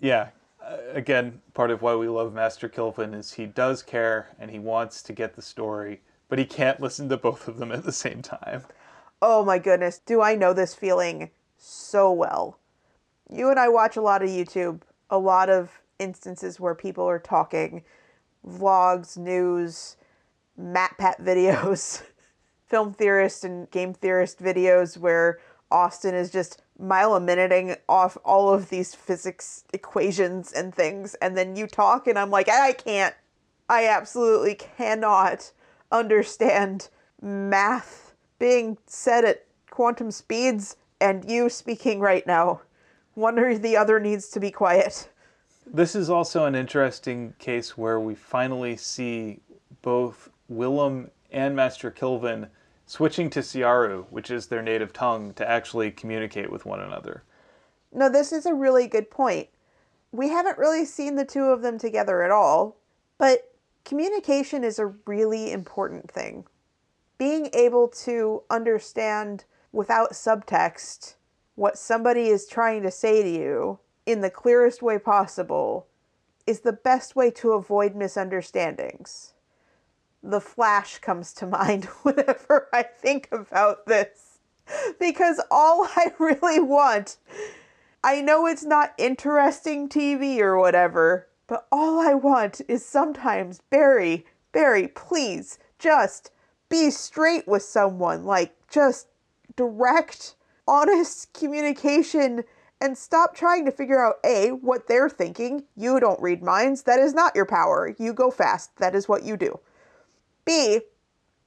[0.00, 0.28] Yeah.
[0.64, 4.58] Uh, again, part of why we love Master Kilvin is he does care and he
[4.58, 7.92] wants to get the story, but he can't listen to both of them at the
[7.92, 8.62] same time.
[9.20, 12.58] Oh my goodness, do I know this feeling so well.
[13.32, 17.18] You and I watch a lot of YouTube, a lot of instances where people are
[17.18, 17.82] talking,
[18.46, 19.96] vlogs, news,
[20.60, 22.02] MatPat videos,
[22.66, 25.40] film theorist and game theorist videos where
[25.70, 31.34] Austin is just mile a minuting off all of these physics equations and things, and
[31.34, 33.14] then you talk, and I'm like, I can't,
[33.68, 35.52] I absolutely cannot
[35.90, 36.90] understand
[37.22, 42.60] math being said at quantum speeds and you speaking right now.
[43.14, 45.08] One or the other needs to be quiet.
[45.66, 49.40] This is also an interesting case where we finally see
[49.82, 52.48] both Wilem and Master Kilvin
[52.86, 57.22] switching to Siaru, which is their native tongue, to actually communicate with one another.
[57.92, 59.48] No, this is a really good point.
[60.10, 62.76] We haven't really seen the two of them together at all,
[63.18, 63.52] but
[63.84, 66.44] communication is a really important thing.
[67.18, 71.14] Being able to understand without subtext
[71.54, 75.86] what somebody is trying to say to you in the clearest way possible
[76.46, 79.34] is the best way to avoid misunderstandings.
[80.22, 84.38] The Flash comes to mind whenever I think about this.
[84.98, 87.18] Because all I really want,
[88.02, 94.24] I know it's not interesting TV or whatever, but all I want is sometimes, Barry,
[94.52, 96.30] Barry, please, just
[96.68, 98.24] be straight with someone.
[98.24, 99.08] Like, just
[99.56, 100.34] direct,
[100.66, 102.44] honest communication
[102.80, 105.64] and stop trying to figure out A, what they're thinking.
[105.76, 106.82] You don't read minds.
[106.82, 107.94] That is not your power.
[107.98, 108.76] You go fast.
[108.78, 109.60] That is what you do.
[110.44, 110.80] B,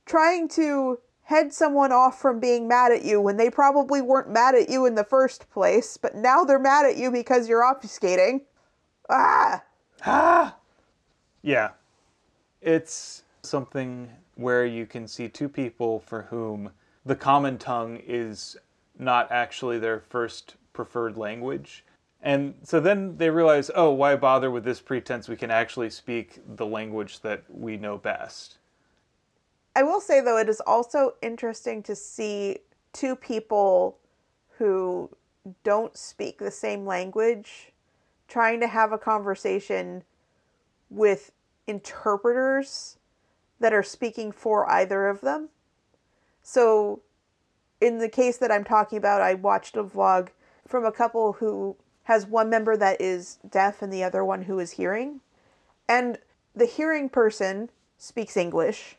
[0.05, 4.55] trying to head someone off from being mad at you when they probably weren't mad
[4.55, 8.41] at you in the first place, but now they're mad at you because you're obfuscating.
[9.09, 9.63] Ah!
[10.05, 10.55] Ah!
[11.41, 11.71] Yeah.
[12.63, 16.71] It's something where you can see two people for whom
[17.05, 18.57] the common tongue is
[18.97, 21.83] not actually their first preferred language.
[22.21, 25.27] And so then they realize, oh, why bother with this pretense?
[25.27, 28.57] We can actually speak the language that we know best.
[29.75, 32.59] I will say, though, it is also interesting to see
[32.93, 33.99] two people
[34.57, 35.09] who
[35.63, 37.73] don't speak the same language
[38.27, 40.03] trying to have a conversation
[40.89, 41.31] with
[41.67, 42.97] interpreters
[43.59, 45.49] that are speaking for either of them.
[46.41, 47.01] So,
[47.85, 50.29] in the case that I'm talking about, I watched a vlog
[50.67, 51.75] from a couple who
[52.05, 55.21] has one member that is deaf and the other one who is hearing.
[55.87, 56.17] And
[56.55, 57.69] the hearing person
[57.99, 58.95] speaks English,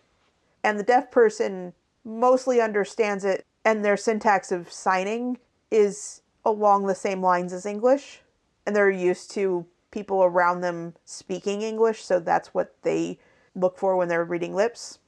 [0.63, 1.73] and the deaf person
[2.05, 5.39] mostly understands it, and their syntax of signing
[5.73, 8.21] is along the same lines as English,
[8.65, 13.19] and they're used to people around them speaking English, so that's what they
[13.57, 15.01] look for when they're reading lips.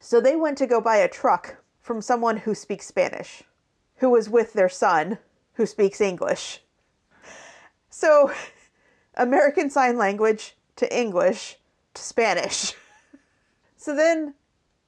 [0.00, 3.44] So they went to go buy a truck from someone who speaks Spanish,
[3.98, 5.18] who was with their son,
[5.52, 6.60] who speaks English.
[7.90, 8.32] So,
[9.14, 11.58] American Sign Language to English
[11.94, 12.74] to Spanish.
[13.78, 14.34] So then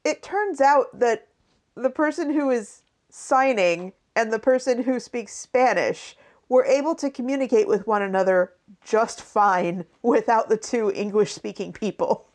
[0.03, 1.29] it turns out that
[1.77, 6.17] the person who is signing and the person who speaks Spanish
[6.49, 12.27] were able to communicate with one another just fine without the two English speaking people.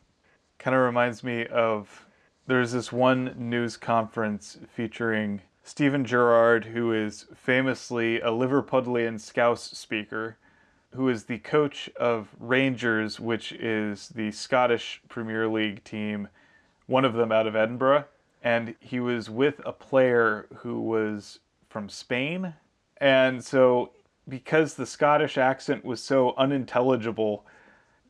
[0.58, 2.03] Kind of reminds me of
[2.46, 10.38] there's this one news conference featuring Steven Gerrard, who is famously a Liverpudlian Scouse speaker,
[10.92, 16.28] who is the coach of Rangers, which is the Scottish Premier League team,
[16.86, 18.06] one of them out of Edinburgh.
[18.44, 21.40] And he was with a player who was
[21.70, 22.56] from Spain.
[22.98, 23.92] And so,
[24.28, 27.46] because the Scottish accent was so unintelligible,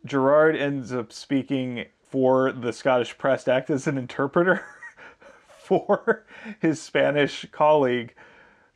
[0.05, 4.63] Gerrard ends up speaking for the Scottish press to act as an interpreter
[5.57, 6.27] for
[6.59, 8.13] his Spanish colleague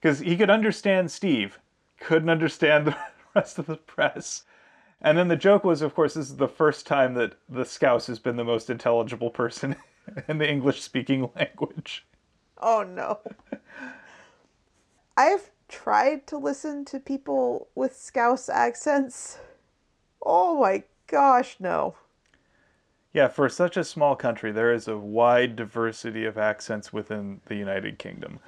[0.01, 1.59] because he could understand Steve,
[1.99, 2.97] couldn't understand the
[3.35, 4.41] rest of the press.
[5.03, 8.07] And then the joke was, of course, this is the first time that the Scouse
[8.07, 9.75] has been the most intelligible person
[10.27, 12.07] in the English speaking language.
[12.57, 13.19] Oh no.
[15.15, 19.37] I've tried to listen to people with Scouse accents.
[20.25, 21.97] Oh my gosh, no.
[23.13, 27.55] Yeah, for such a small country, there is a wide diversity of accents within the
[27.55, 28.39] United Kingdom.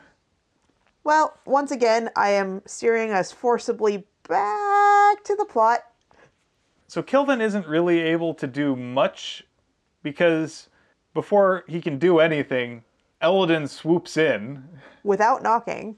[1.03, 5.79] Well, once again, I am steering us forcibly back to the plot.
[6.87, 9.43] So Kilvin isn't really able to do much
[10.03, 10.69] because
[11.13, 12.83] before he can do anything,
[13.21, 14.63] Elodin swoops in.
[15.03, 15.97] Without knocking.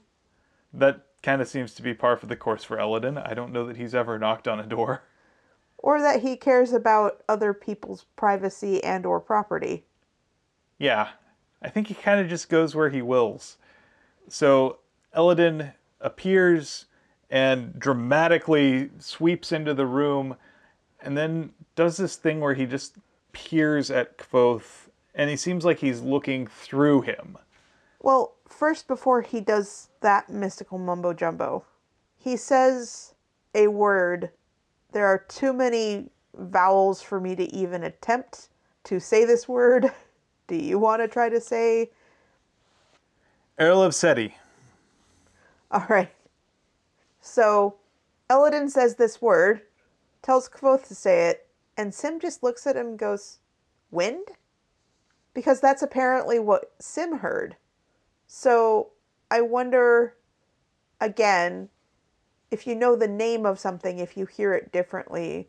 [0.72, 3.18] That kind of seems to be par for the course for Elodin.
[3.18, 5.02] I don't know that he's ever knocked on a door.
[5.82, 9.84] Or that he cares about other people's privacy and or property.
[10.78, 11.08] Yeah,
[11.60, 13.58] I think he kind of just goes where he wills.
[14.28, 14.78] So
[15.14, 16.86] Elodin appears
[17.30, 20.36] and dramatically sweeps into the room
[21.00, 22.94] and then does this thing where he just
[23.32, 27.36] peers at Kvothe and he seems like he's looking through him.
[28.00, 31.64] Well, first, before he does that mystical mumbo jumbo,
[32.16, 33.14] he says
[33.54, 34.30] a word.
[34.92, 38.48] There are too many vowels for me to even attempt
[38.84, 39.90] to say this word.
[40.46, 41.90] Do you want to try to say?
[43.58, 44.32] Aerlevsedi.
[45.70, 46.10] All right.
[47.20, 47.76] So,
[48.28, 49.62] Elodin says this word,
[50.20, 53.38] tells Kvothe to say it, and Sim just looks at him and goes,
[53.90, 54.28] Wind?
[55.32, 57.56] Because that's apparently what Sim heard.
[58.26, 58.88] So,
[59.30, 60.16] I wonder,
[61.00, 61.68] again,
[62.52, 65.48] if you know the name of something, if you hear it differently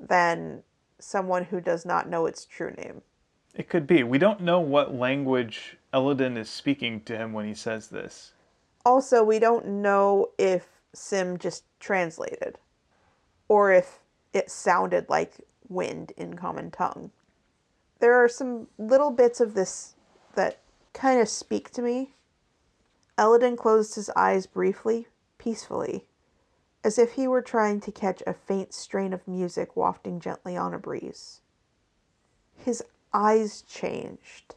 [0.00, 0.62] than
[1.00, 3.02] someone who does not know its true name.
[3.56, 4.04] It could be.
[4.04, 8.32] We don't know what language Elodin is speaking to him when he says this.
[8.86, 12.58] Also, we don't know if Sim just translated
[13.48, 13.98] or if
[14.32, 15.32] it sounded like
[15.68, 17.10] wind in common tongue.
[17.98, 19.96] There are some little bits of this
[20.36, 20.60] that
[20.92, 22.14] kind of speak to me.
[23.18, 26.06] Elodin closed his eyes briefly, peacefully,
[26.82, 30.72] as if he were trying to catch a faint strain of music wafting gently on
[30.72, 31.40] a breeze.
[32.56, 34.54] His eyes changed.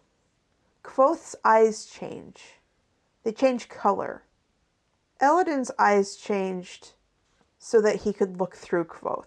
[0.84, 2.60] Kvothe's eyes change.
[3.24, 4.24] They change color.
[5.22, 6.92] Elodin's eyes changed
[7.58, 9.26] so that he could look through Kvothe.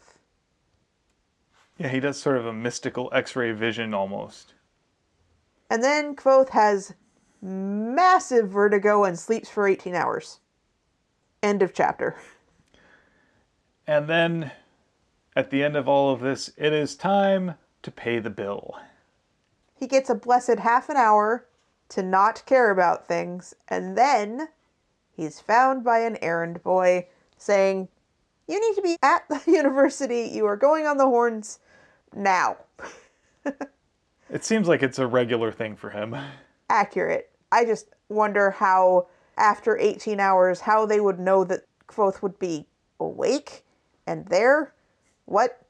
[1.78, 4.54] Yeah, he does sort of a mystical x ray vision almost.
[5.70, 6.94] And then Kvothe has
[7.42, 10.40] massive vertigo and sleeps for 18 hours.
[11.42, 12.16] End of chapter.
[13.86, 14.52] And then
[15.34, 18.76] at the end of all of this, it is time to pay the bill.
[19.74, 21.46] He gets a blessed half an hour
[21.90, 24.48] to not care about things, and then
[25.12, 27.06] he's found by an errand boy
[27.36, 27.88] saying,
[28.48, 30.30] You need to be at the university.
[30.32, 31.60] You are going on the horns
[32.14, 32.56] now.
[34.28, 36.16] It seems like it's a regular thing for him.
[36.68, 37.30] Accurate.
[37.52, 39.06] I just wonder how,
[39.36, 42.66] after 18 hours, how they would know that Kvothe would be
[42.98, 43.64] awake
[44.06, 44.72] and there.
[45.24, 45.60] What?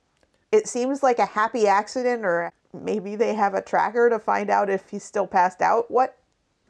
[0.53, 4.70] It seems like a happy accident or maybe they have a tracker to find out
[4.70, 5.91] if he's still passed out.
[5.91, 6.18] What?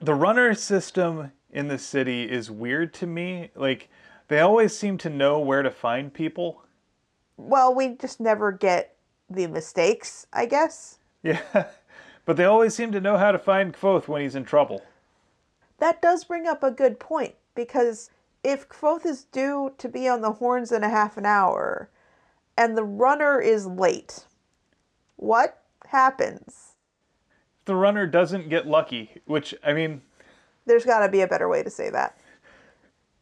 [0.01, 3.51] The runner system in the city is weird to me.
[3.55, 3.89] Like,
[4.29, 6.63] they always seem to know where to find people.
[7.37, 8.95] Well, we just never get
[9.29, 10.99] the mistakes, I guess.
[11.23, 11.65] Yeah.
[12.25, 14.83] But they always seem to know how to find Kvothe when he's in trouble.
[15.79, 18.11] That does bring up a good point because
[18.45, 21.91] if Kvothe is due to be on the horns in a half an hour
[22.57, 24.25] and the runner is late,
[25.17, 26.75] what happens?
[27.65, 30.03] The runner doesn't get lucky, which, I mean,
[30.67, 32.17] There's got to be a better way to say that.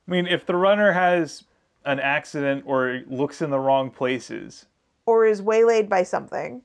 [0.06, 1.44] I mean, if the runner has
[1.86, 4.66] an accident or looks in the wrong places,
[5.06, 6.62] Or is waylaid by something.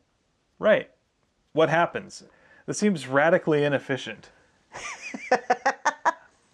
[0.59, 0.89] right,
[1.53, 2.23] what happens?
[2.65, 4.29] This seems radically inefficient.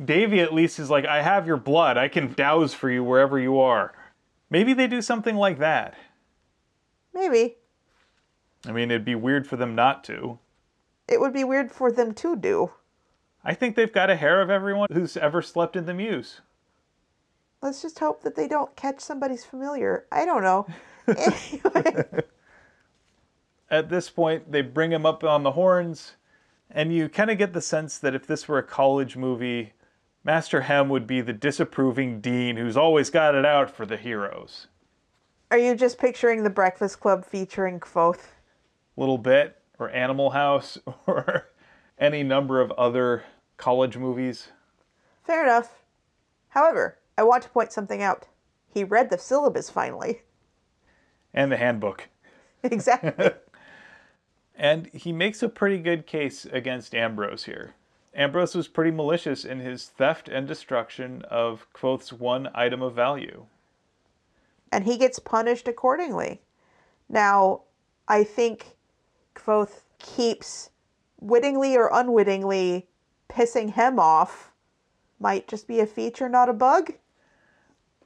[0.03, 1.97] Devi at least is like, I have your blood.
[1.97, 3.93] I can douse for you wherever you are.
[4.49, 5.95] Maybe they do something like that.
[7.13, 7.55] Maybe.
[8.67, 10.39] I mean, it'd be weird for them not to.
[11.07, 12.71] It would be weird for them to do.
[13.43, 16.41] I think they've got a hair of everyone who's ever slept in the Mews.
[17.61, 20.05] Let's just hope that they don't catch somebody's familiar.
[20.11, 20.67] I don't know.
[21.07, 22.23] anyway,
[23.69, 26.13] At this point, they bring him up on the horns,
[26.69, 29.73] and you kind of get the sense that if this were a college movie,
[30.25, 34.65] Master Hem would be the disapproving dean who's always got it out for the heroes.
[35.51, 38.25] are you just picturing the Breakfast Club featuring Kvothe?
[38.97, 41.49] Little Bit, or Animal House, or
[41.99, 43.23] any number of other
[43.57, 44.47] college movies.
[45.23, 45.83] Fair enough.
[46.49, 48.25] However, I want to point something out.
[48.73, 50.23] He read the syllabus finally.
[51.35, 52.09] And the handbook.
[52.63, 53.29] exactly.
[54.57, 57.75] And he makes a pretty good case against Ambrose here.
[58.15, 63.45] Ambrose was pretty malicious in his theft and destruction of Kvothe's one item of value.
[64.71, 66.41] and he gets punished accordingly.
[67.07, 67.61] Now,
[68.07, 68.75] I think
[69.35, 70.69] Kvothe keeps
[71.19, 72.87] wittingly or unwittingly
[73.29, 74.51] pissing him off.
[75.19, 76.93] Might just be a feature, not a bug.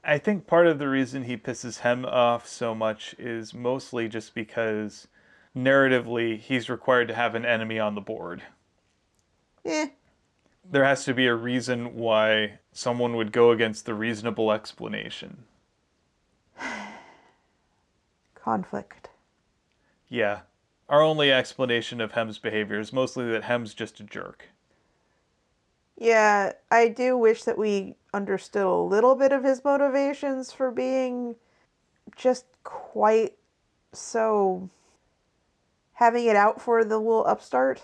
[0.03, 4.35] I think part of the reason he pisses Hem off so much is mostly just
[4.35, 5.07] because
[5.55, 8.43] narratively he's required to have an enemy on the board.
[9.65, 9.87] Eh,
[10.71, 15.45] There has to be a reason why someone would go against the reasonable explanation.
[18.35, 19.09] conflict.
[20.07, 20.41] Yeah.
[20.87, 24.49] Our only explanation of Hem's behavior is mostly that Hem's just a jerk.
[25.97, 31.35] Yeah, I do wish that we understood a little bit of his motivations for being
[32.15, 33.35] just quite
[33.91, 34.69] so
[35.93, 37.81] having it out for the little upstart.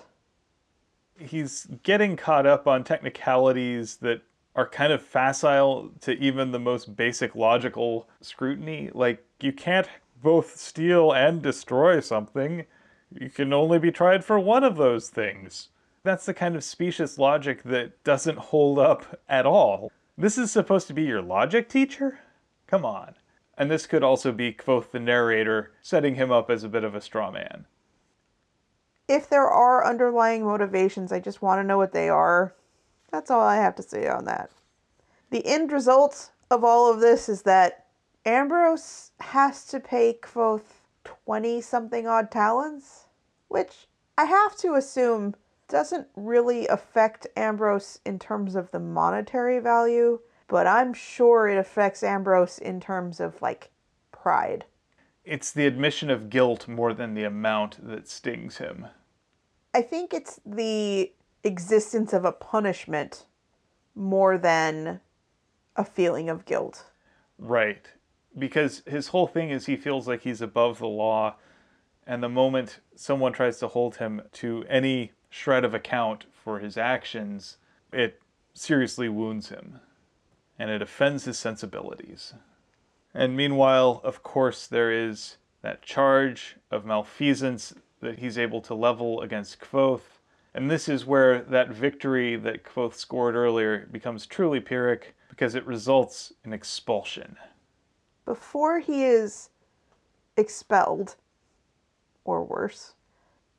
[1.17, 4.21] He's getting caught up on technicalities that
[4.55, 8.89] are kind of facile to even the most basic logical scrutiny.
[8.93, 9.87] Like, you can't
[10.21, 12.65] both steal and destroy something.
[13.11, 15.69] You can only be tried for one of those things.
[16.03, 19.91] That's the kind of specious logic that doesn't hold up at all.
[20.17, 22.19] This is supposed to be your logic teacher?
[22.67, 23.15] Come on.
[23.57, 26.95] And this could also be Kvothe the narrator setting him up as a bit of
[26.95, 27.65] a straw man.
[29.07, 32.55] If there are underlying motivations, I just want to know what they are.
[33.11, 34.49] That's all I have to say on that.
[35.29, 37.85] The end result of all of this is that
[38.25, 40.63] Ambrose has to pay Kvothe
[41.03, 43.05] 20 something odd talents,
[43.47, 43.87] which
[44.17, 45.35] I have to assume
[45.67, 52.03] doesn't really affect Ambrose in terms of the monetary value, but I'm sure it affects
[52.03, 53.69] Ambrose in terms of like
[54.11, 54.65] pride.
[55.25, 58.87] It's the admission of guilt more than the amount that stings him.
[59.73, 61.11] I think it's the
[61.43, 63.25] existence of a punishment
[63.95, 65.01] more than
[65.75, 66.85] a feeling of guilt.
[67.39, 67.85] Right.
[68.37, 71.35] Because his whole thing is he feels like he's above the law,
[72.05, 76.77] and the moment someone tries to hold him to any shred of account for his
[76.77, 77.57] actions,
[77.91, 78.21] it
[78.53, 79.79] seriously wounds him,
[80.59, 82.33] and it offends his sensibilities.
[83.17, 89.21] And meanwhile, of course, there is that charge of malfeasance that he's able to level
[89.21, 90.01] against Kvothe.
[90.53, 95.65] And this is where that victory that Kvothe scored earlier becomes truly Pyrrhic because it
[95.65, 97.37] results in expulsion.
[98.25, 99.49] Before he is
[100.35, 101.15] expelled,
[102.25, 102.95] or worse,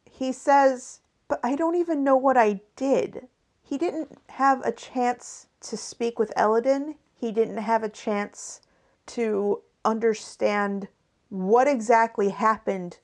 [0.05, 3.29] he says, But I don't even know what I did.
[3.63, 6.97] He didn't have a chance to speak with Elodin.
[7.15, 8.61] He didn't have a chance
[9.07, 10.89] to understand
[11.29, 12.99] what exactly happened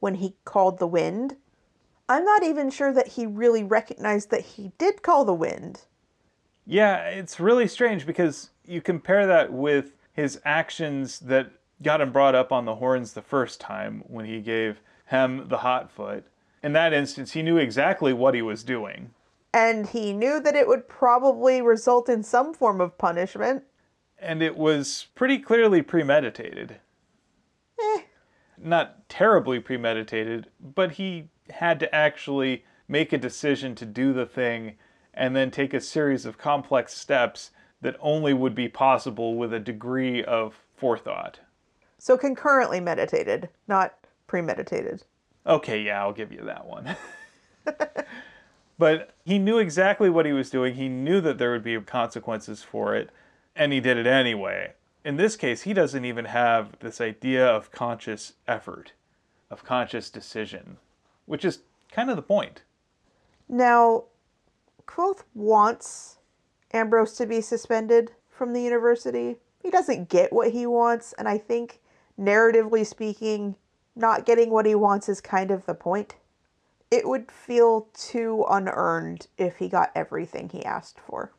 [0.00, 1.36] when he called the wind.
[2.08, 5.82] I'm not even sure that he really recognized that he did call the wind.
[6.66, 11.50] Yeah, it's really strange because you compare that with his actions that
[11.82, 15.58] got him brought up on the horns the first time when he gave Hem the
[15.58, 16.24] hot foot.
[16.62, 19.10] In that instance, he knew exactly what he was doing.
[19.52, 23.64] And he knew that it would probably result in some form of punishment.
[24.20, 26.76] And it was pretty clearly premeditated.
[27.80, 28.02] Eh.
[28.58, 34.74] Not terribly premeditated, but he had to actually make a decision to do the thing
[35.14, 37.50] and then take a series of complex steps
[37.80, 41.40] that only would be possible with a degree of forethought.
[41.98, 43.94] So concurrently meditated, not
[44.26, 45.02] premeditated.
[45.46, 46.96] Okay, yeah, I'll give you that one.
[48.78, 50.74] but he knew exactly what he was doing.
[50.74, 53.10] He knew that there would be consequences for it,
[53.56, 54.74] and he did it anyway.
[55.04, 58.92] In this case, he doesn't even have this idea of conscious effort,
[59.50, 60.76] of conscious decision,
[61.26, 62.62] which is kind of the point.
[63.48, 64.04] Now,
[64.86, 66.18] Kvothe wants
[66.72, 69.36] Ambrose to be suspended from the university.
[69.62, 71.80] He doesn't get what he wants, and I think,
[72.18, 73.56] narratively speaking,
[73.96, 76.16] not getting what he wants is kind of the point.
[76.90, 81.32] It would feel too unearned if he got everything he asked for.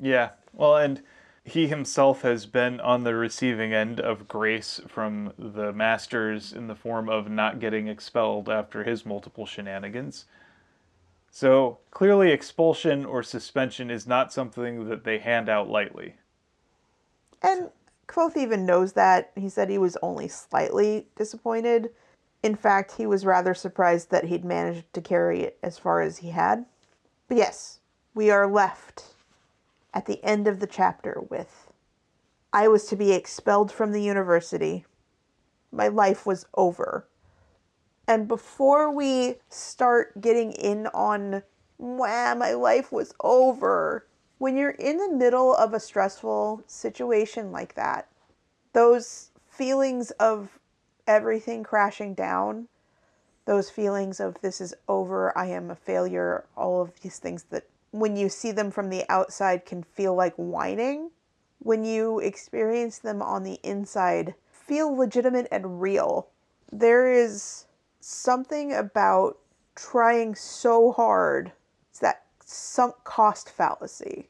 [0.00, 1.02] Yeah, well, and
[1.48, 6.74] he himself has been on the receiving end of grace from the masters in the
[6.74, 10.26] form of not getting expelled after his multiple shenanigans.
[11.30, 16.14] So clearly, expulsion or suspension is not something that they hand out lightly.
[17.42, 17.70] And
[18.06, 19.30] Kvothe even knows that.
[19.36, 21.90] He said he was only slightly disappointed.
[22.42, 26.18] In fact, he was rather surprised that he'd managed to carry it as far as
[26.18, 26.64] he had.
[27.28, 27.80] But yes,
[28.14, 29.14] we are left
[29.92, 31.72] at the end of the chapter with
[32.52, 34.86] I was to be expelled from the university.
[35.70, 37.06] My life was over.
[38.06, 41.42] And before we start getting in on,
[41.76, 44.06] wow, my life was over,
[44.38, 48.08] when you're in the middle of a stressful situation like that,
[48.72, 50.58] those feelings of
[51.06, 52.68] everything crashing down,
[53.44, 57.64] those feelings of this is over, I am a failure, all of these things that
[57.90, 61.10] when you see them from the outside can feel like whining,
[61.58, 66.28] when you experience them on the inside, feel legitimate and real.
[66.70, 67.66] There is
[68.00, 69.38] something about
[69.74, 71.52] trying so hard.
[71.90, 74.28] It's that sunk cost fallacy.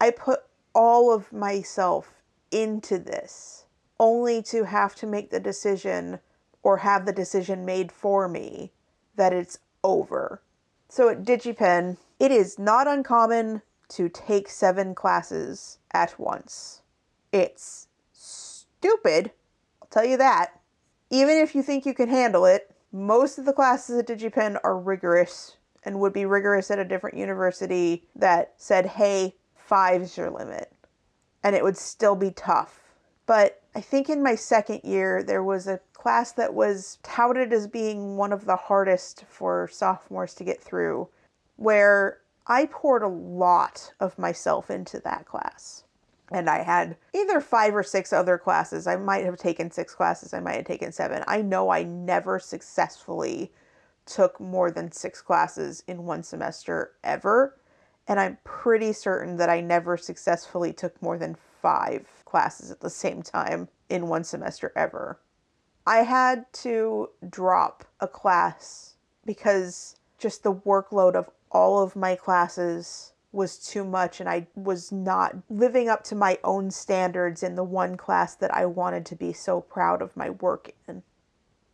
[0.00, 0.40] I put
[0.74, 3.66] all of myself into this
[3.98, 6.18] only to have to make the decision
[6.62, 8.72] or have the decision made for me
[9.16, 10.42] that it's over.
[10.88, 16.82] So at DigiPen, it is not uncommon to take seven classes at once.
[17.32, 19.32] It's stupid,
[19.82, 20.60] I'll tell you that.
[21.10, 24.78] Even if you think you can handle it, most of the classes at DigiPen are
[24.78, 30.72] rigorous and would be rigorous at a different university that said, hey, five's your limit.
[31.42, 32.78] And it would still be tough.
[33.26, 37.66] But I think in my second year, there was a class that was touted as
[37.66, 41.08] being one of the hardest for sophomores to get through,
[41.62, 45.84] where I poured a lot of myself into that class.
[46.30, 48.86] And I had either five or six other classes.
[48.86, 51.22] I might have taken six classes, I might have taken seven.
[51.28, 53.52] I know I never successfully
[54.06, 57.56] took more than six classes in one semester ever.
[58.08, 62.90] And I'm pretty certain that I never successfully took more than five classes at the
[62.90, 65.20] same time in one semester ever.
[65.86, 68.94] I had to drop a class
[69.24, 74.92] because just the workload of all of my classes was too much and I was
[74.92, 79.16] not living up to my own standards in the one class that I wanted to
[79.16, 81.02] be so proud of my work in.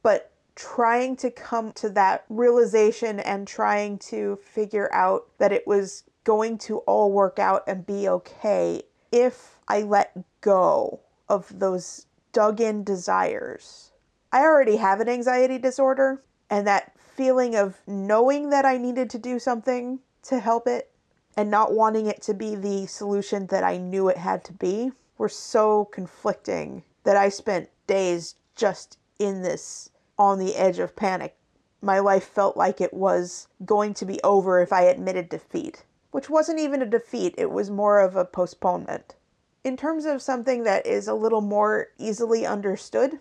[0.03, 6.05] But trying to come to that realization and trying to figure out that it was
[6.25, 12.61] going to all work out and be okay if I let go of those dug
[12.61, 13.93] in desires.
[14.33, 19.19] I already have an anxiety disorder, and that feeling of knowing that I needed to
[19.19, 20.93] do something to help it
[21.37, 24.93] and not wanting it to be the solution that I knew it had to be
[25.19, 31.37] were so conflicting that I spent days just in this on the edge of panic.
[31.83, 36.31] My life felt like it was going to be over if I admitted defeat, which
[36.31, 39.17] wasn't even a defeat, it was more of a postponement.
[39.65, 43.19] In terms of something that is a little more easily understood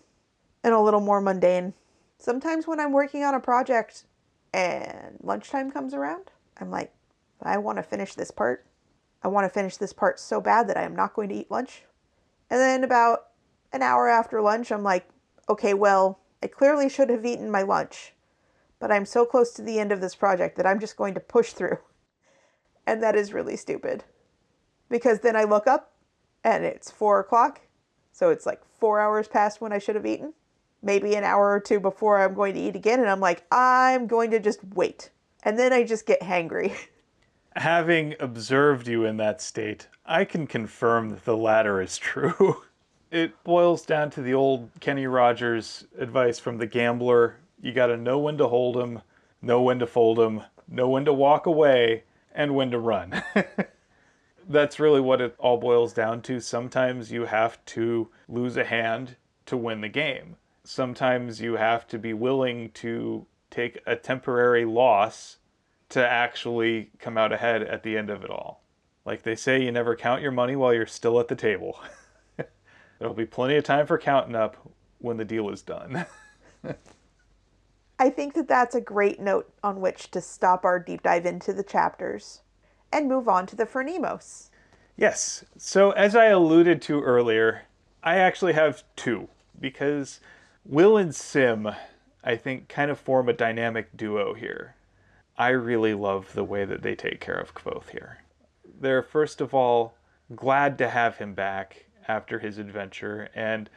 [0.64, 1.74] and a little more mundane,
[2.18, 4.06] sometimes when I'm working on a project
[4.54, 6.94] and lunchtime comes around, I'm like,
[7.42, 8.66] I want to finish this part.
[9.24, 11.52] I want to finish this part so bad that I am not going to eat
[11.52, 11.84] lunch.
[12.50, 13.28] And then about
[13.74, 15.08] an hour after lunch, I'm like,
[15.50, 18.14] okay, well, I clearly should have eaten my lunch,
[18.80, 21.20] but I'm so close to the end of this project that I'm just going to
[21.20, 21.80] push through.
[22.90, 24.06] And that is really stupid.
[24.88, 25.92] Because then I look up
[26.42, 27.60] and it's four o'clock.
[28.14, 30.34] So it's like four hours past when I should have eaten.
[30.82, 33.00] Maybe an hour or two before I'm going to eat again.
[33.00, 35.10] And I'm like, I'm going to just wait.
[35.44, 36.76] And then I just get hangry.
[37.56, 42.62] Having observed you in that state, I can confirm that the latter is true.
[43.12, 47.98] it boils down to the old Kenny Rogers advice from the gambler you got to
[47.98, 49.02] know when to hold 'em,
[49.42, 52.04] know when to fold 'em, know when to walk away,
[52.34, 53.24] and when to run.
[54.48, 56.40] That's really what it all boils down to.
[56.40, 59.18] Sometimes you have to lose a hand
[59.48, 60.38] to win the game.
[60.68, 65.38] Sometimes you have to be willing to take a temporary loss
[65.88, 68.62] to actually come out ahead at the end of it all.
[69.06, 71.80] Like they say, you never count your money while you're still at the table.
[73.00, 74.58] There'll be plenty of time for counting up
[74.98, 76.06] when the deal is done.
[77.98, 81.54] I think that that's a great note on which to stop our deep dive into
[81.54, 82.42] the chapters
[82.92, 84.50] and move on to the Phronimos.
[84.98, 85.46] Yes.
[85.58, 87.62] So, as I alluded to earlier,
[88.04, 90.20] I actually have two because
[90.70, 91.70] Will and Sim,
[92.26, 94.76] I think, kind of form a dynamic duo here.
[95.38, 98.18] I really love the way that they take care of Kvothe here.
[98.82, 99.94] They're, first of all,
[100.36, 103.70] glad to have him back after his adventure, and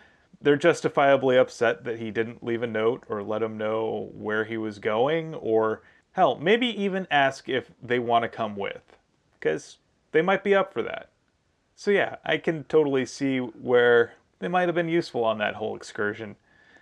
[0.43, 4.57] they're justifiably upset that he didn't leave a note or let him know where he
[4.57, 5.83] was going, or
[6.13, 8.97] hell, maybe even ask if they want to come with,
[9.39, 9.79] because
[10.11, 11.11] they might be up for that.
[11.77, 15.77] So, yeah, I can totally see where they might have been useful on that whole
[15.77, 16.35] excursion.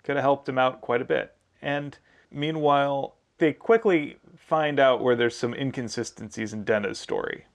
[0.03, 1.35] Could have helped him out quite a bit.
[1.61, 1.97] And
[2.31, 7.45] meanwhile, they quickly find out where there's some inconsistencies in Denna's story.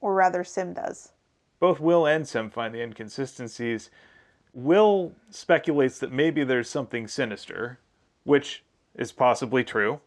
[0.00, 1.12] Or rather, Sim does.
[1.60, 3.90] Both Will and Sim find the inconsistencies.
[4.52, 7.78] Will speculates that maybe there's something sinister,
[8.24, 8.62] which
[8.94, 10.00] is possibly true.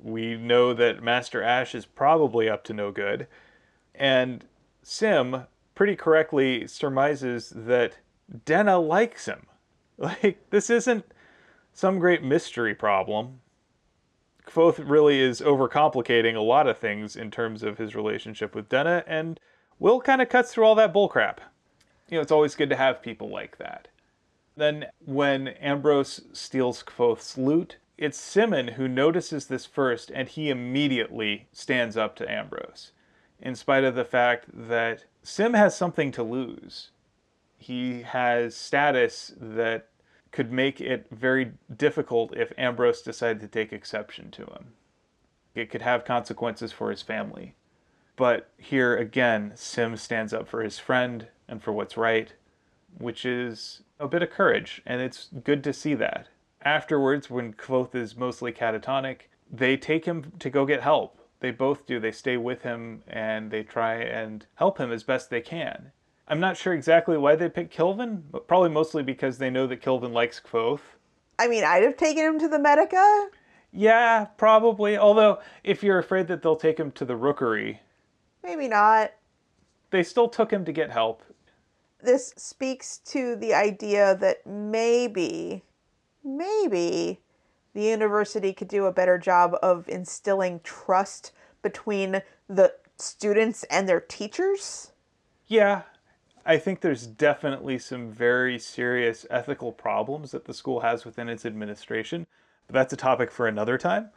[0.00, 3.26] We know that Master Ash is probably up to no good.
[3.94, 4.44] And
[4.82, 5.44] Sim
[5.74, 7.98] pretty correctly surmises that
[8.44, 9.46] Denna likes him.
[9.98, 11.06] Like, this isn't
[11.76, 13.40] some great mystery problem.
[14.46, 19.04] Kvothe really is overcomplicating a lot of things in terms of his relationship with Denna,
[19.06, 19.38] and
[19.78, 21.36] Will kind of cuts through all that bullcrap.
[22.08, 23.88] You know, it's always good to have people like that.
[24.56, 31.46] Then, when Ambrose steals Kvothe's lute, it's Simmon who notices this first, and he immediately
[31.52, 32.92] stands up to Ambrose,
[33.38, 36.90] in spite of the fact that Sim has something to lose.
[37.58, 39.90] He has status that
[40.32, 44.74] could make it very difficult if Ambrose decided to take exception to him.
[45.54, 47.54] It could have consequences for his family.
[48.16, 52.32] But here again, Sim stands up for his friend and for what's right,
[52.98, 56.28] which is a bit of courage, and it's good to see that.
[56.62, 61.18] Afterwards, when Kvothe is mostly catatonic, they take him to go get help.
[61.40, 62.00] They both do.
[62.00, 65.92] They stay with him and they try and help him as best they can.
[66.28, 69.80] I'm not sure exactly why they picked Kilvin, but probably mostly because they know that
[69.80, 70.80] Kilvin likes Kvothe.
[71.38, 73.28] I mean, I'd have taken him to the Medica.
[73.72, 74.96] Yeah, probably.
[74.96, 77.80] Although, if you're afraid that they'll take him to the Rookery,
[78.42, 79.12] maybe not.
[79.90, 81.22] They still took him to get help.
[82.02, 85.62] This speaks to the idea that maybe,
[86.24, 87.20] maybe
[87.74, 94.00] the university could do a better job of instilling trust between the students and their
[94.00, 94.92] teachers.
[95.46, 95.82] Yeah,
[96.48, 101.44] I think there's definitely some very serious ethical problems that the school has within its
[101.44, 102.24] administration,
[102.68, 104.10] but that's a topic for another time.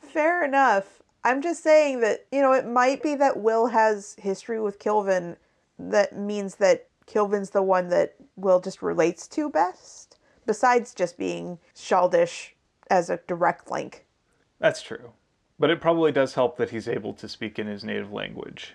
[0.00, 1.02] Fair enough.
[1.24, 5.36] I'm just saying that, you know, it might be that Will has history with Kilvin
[5.80, 11.58] that means that Kilvin's the one that Will just relates to best, besides just being
[11.74, 12.50] Cealdish
[12.90, 14.06] as a direct link.
[14.60, 15.12] That's true.
[15.58, 18.74] But it probably does help that he's able to speak in his native language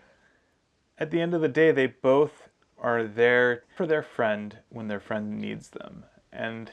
[1.04, 2.48] at the end of the day, they both
[2.78, 6.06] are there for their friend when their friend needs them.
[6.32, 6.72] And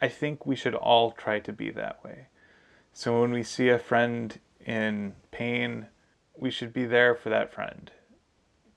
[0.00, 2.28] I think we should all try to be that way.
[2.94, 5.88] So when we see a friend in pain,
[6.34, 7.90] we should be there for that friend.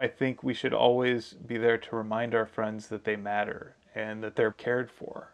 [0.01, 4.21] I think we should always be there to remind our friends that they matter and
[4.21, 5.33] that they're cared for.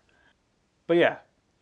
[0.85, 1.17] But yeah,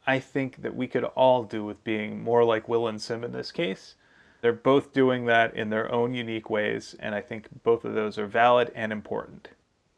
[0.05, 3.31] I think that we could all do with being more like Will and Sim in
[3.31, 3.95] this case
[4.41, 8.17] they're both doing that in their own unique ways, and I think both of those
[8.17, 9.49] are valid and important.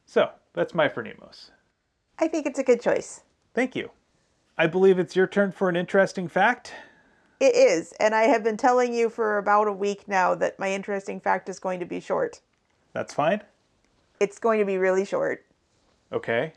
[0.05, 1.51] So, that's my Phronimos.
[2.17, 3.21] I think it's a good choice.
[3.53, 3.91] Thank you.
[4.57, 6.73] I believe it's your turn for an interesting fact.
[7.39, 10.73] It is, and I have been telling you for about a week now that my
[10.73, 12.41] interesting fact is going to be short.
[12.91, 13.41] That's fine.
[14.19, 15.45] It's going to be really short.
[16.11, 16.51] Okay.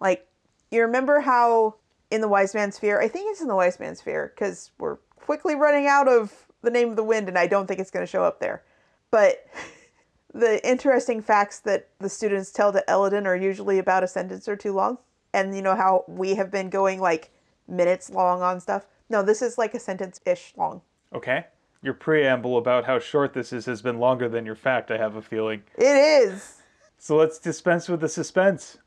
[0.00, 0.26] Like,
[0.72, 1.76] you remember how
[2.10, 4.96] in the Wise Man's Fear, I think it's in the Wise Man's Fear, because we're
[5.16, 8.04] quickly running out of the name of the wind, and I don't think it's going
[8.04, 8.62] to show up there.
[9.10, 9.46] But
[10.34, 14.56] the interesting facts that the students tell to Elodin are usually about a sentence or
[14.56, 14.98] two long.
[15.32, 17.30] And you know how we have been going like
[17.66, 18.86] minutes long on stuff?
[19.10, 20.82] No, this is like a sentence ish long.
[21.14, 21.46] Okay.
[21.82, 25.16] Your preamble about how short this is has been longer than your fact, I have
[25.16, 25.62] a feeling.
[25.76, 26.56] It is.
[26.98, 28.78] So let's dispense with the suspense.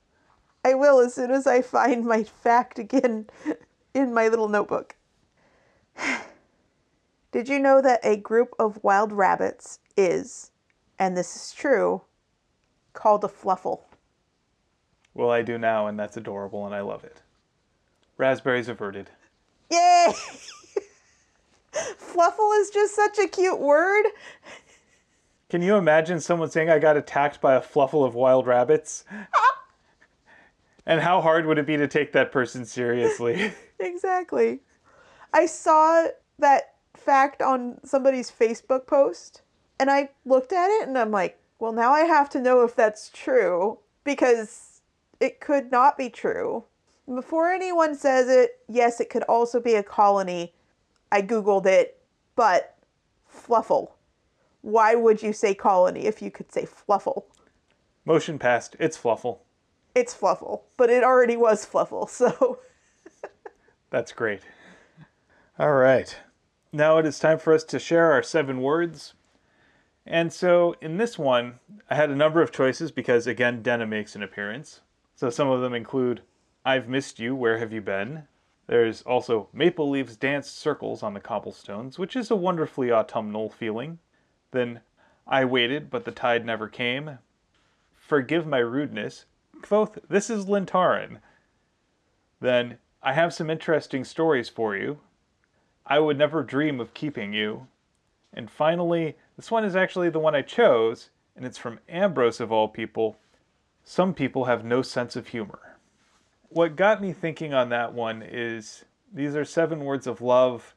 [0.66, 3.28] I will as soon as I find my fact again
[3.94, 4.96] in my little notebook.
[7.32, 10.52] Did you know that a group of wild rabbits is,
[11.00, 12.02] and this is true,
[12.94, 13.86] called a fluffle?
[15.14, 17.22] Well, I do now, and that's adorable, and I love it.
[18.18, 19.10] Raspberries averted.
[19.70, 20.08] Yay!
[21.98, 24.06] Fluffle is just such a cute word.
[25.50, 29.06] Can you imagine someone saying, I got attacked by a fluffle of wild rabbits?
[30.86, 33.54] and how hard would it be to take that person seriously?
[33.84, 34.60] Exactly.
[35.34, 36.06] I saw
[36.38, 36.71] that
[37.02, 39.42] fact on somebody's Facebook post
[39.80, 42.76] and I looked at it and I'm like, well, now I have to know if
[42.76, 44.82] that's true because
[45.20, 46.66] it could not be true.
[47.08, 50.54] Before anyone says it, yes, it could also be a colony.
[51.12, 52.00] I Googled it,
[52.36, 52.78] but
[53.28, 53.96] fluffle.
[54.62, 57.26] Why would you say colony if you could say fluffle?
[58.06, 58.76] Motion passed.
[58.80, 59.40] It's fluffle.
[59.96, 62.60] It's fluffle, but it already was fluffle, so.
[63.90, 64.42] That's great.
[65.58, 66.16] All right.
[66.74, 69.14] Now it is time for us to share our seven words.
[70.06, 71.60] And so in this one,
[71.90, 74.80] I had a number of choices because, again, Denna makes an appearance.
[75.16, 76.22] So some of them include
[76.64, 78.24] I've missed you, where have you been?
[78.68, 84.00] There's also Maple Leaves dance circles on the cobblestones, which is a wonderfully autumnal feeling.
[84.52, 84.80] Then
[85.28, 87.18] I waited, but the tide never came.
[87.94, 89.26] Forgive my rudeness.
[89.62, 91.18] Kvothe, this is Lintaren.
[92.40, 95.00] Then I have some interesting stories for you.
[95.92, 97.68] I would never dream of keeping you.
[98.32, 102.50] And finally, this one is actually the one I chose, and it's from Ambrose of
[102.50, 103.18] all people.
[103.84, 105.76] Some people have no sense of humor.
[106.48, 110.76] What got me thinking on that one is these are seven words of love,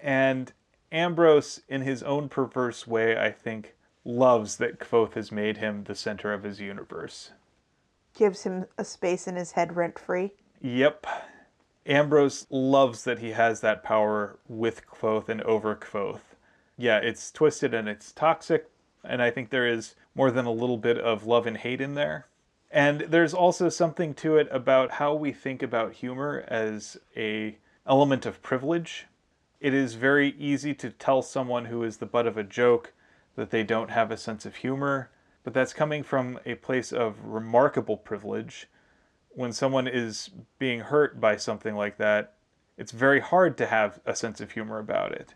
[0.00, 0.52] and
[0.92, 5.96] Ambrose, in his own perverse way, I think, loves that Kvothe has made him the
[5.96, 7.32] center of his universe.
[8.14, 10.34] Gives him a space in his head rent free.
[10.60, 11.04] Yep.
[11.86, 16.20] Ambrose loves that he has that power with Kvothe and over Kvothe.
[16.76, 18.70] Yeah, it's twisted and it's toxic,
[19.04, 21.94] and I think there is more than a little bit of love and hate in
[21.94, 22.26] there.
[22.70, 28.26] And there's also something to it about how we think about humor as a element
[28.26, 29.06] of privilege.
[29.60, 32.92] It is very easy to tell someone who is the butt of a joke
[33.36, 35.10] that they don't have a sense of humor,
[35.44, 38.68] but that's coming from a place of remarkable privilege
[39.34, 42.34] when someone is being hurt by something like that,
[42.76, 45.34] it's very hard to have a sense of humor about it.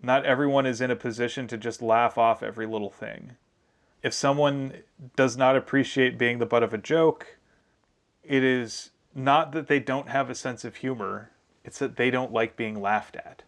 [0.00, 3.32] Not everyone is in a position to just laugh off every little thing.
[4.02, 4.74] If someone
[5.16, 7.38] does not appreciate being the butt of a joke,
[8.22, 11.30] it is not that they don't have a sense of humor,
[11.64, 13.42] it's that they don't like being laughed at.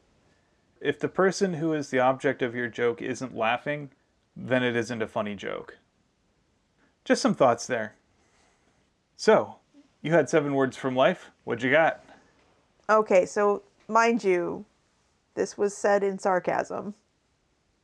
[0.80, 3.90] If the person who is the object of your joke isn't laughing,
[4.34, 5.78] then it isn't a funny joke.
[7.04, 7.94] Just some thoughts there.
[9.16, 9.59] So,
[10.02, 11.30] you had seven words from life.
[11.44, 12.04] What'd you got?
[12.88, 14.64] Okay, so mind you,
[15.34, 16.94] this was said in sarcasm,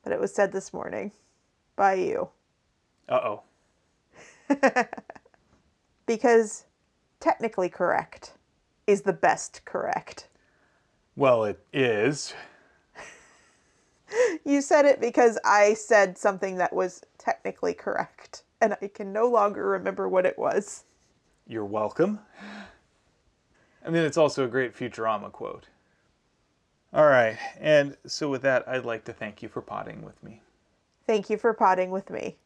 [0.02, 1.12] but it was said this morning
[1.76, 2.28] by you.
[3.08, 3.42] Uh oh.
[6.06, 6.66] Because
[7.18, 8.32] technically correct
[8.86, 10.28] is the best correct.
[11.16, 12.34] Well, it is.
[14.44, 19.26] You said it because I said something that was technically correct, and I can no
[19.26, 20.84] longer remember what it was.
[21.46, 22.20] You're welcome.
[23.82, 25.68] And then it's also a great Futurama quote.
[26.92, 30.40] All right, and so with that, I'd like to thank you for potting with me.
[31.06, 32.38] Thank you for potting with me.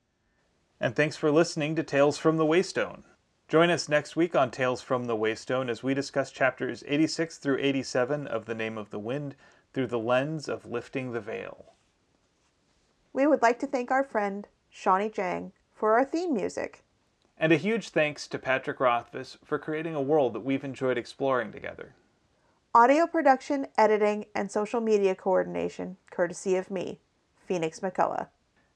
[0.80, 3.04] And thanks for listening to Tales from the Waystone.
[3.48, 7.58] Join us next week on Tales from the Waystone as we discuss chapters 86 through
[7.60, 9.34] 87 of The Name of the Wind
[9.72, 11.72] through the lens of lifting the veil.
[13.12, 16.84] We would like to thank our friend, Shawnee Jang, for our theme music.
[17.40, 21.52] And a huge thanks to Patrick Rothfuss for creating a world that we've enjoyed exploring
[21.52, 21.94] together.
[22.74, 27.00] Audio production, editing, and social media coordination, courtesy of me,
[27.46, 28.28] Phoenix McCullough.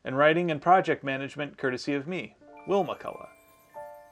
[0.03, 2.37] And writing and project management, courtesy of me,
[2.67, 3.29] Will McCullough.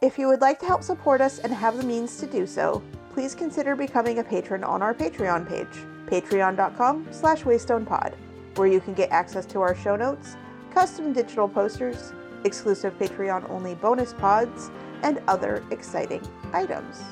[0.02, 2.82] If you would like to help support us and have the means to do so,
[3.14, 8.14] please consider becoming a patron on our Patreon page, patreon.com slash waystonepod,
[8.56, 10.36] where you can get access to our show notes,
[10.74, 12.12] custom digital posters,
[12.44, 14.70] exclusive Patreon-only bonus pods,
[15.02, 16.22] and other exciting
[16.52, 17.02] items.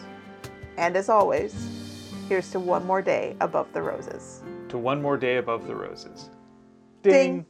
[0.76, 4.43] And as always, here's to one more day above the roses.
[4.68, 6.31] To one more day above the roses.
[7.03, 7.47] Ding.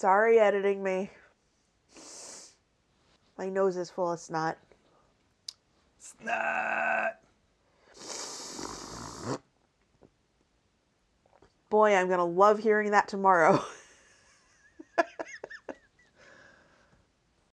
[0.00, 1.10] Sorry, editing me.
[3.36, 4.56] My nose is full of snot.
[5.98, 7.18] Snot.
[11.68, 13.62] Boy, I'm going to love hearing that tomorrow.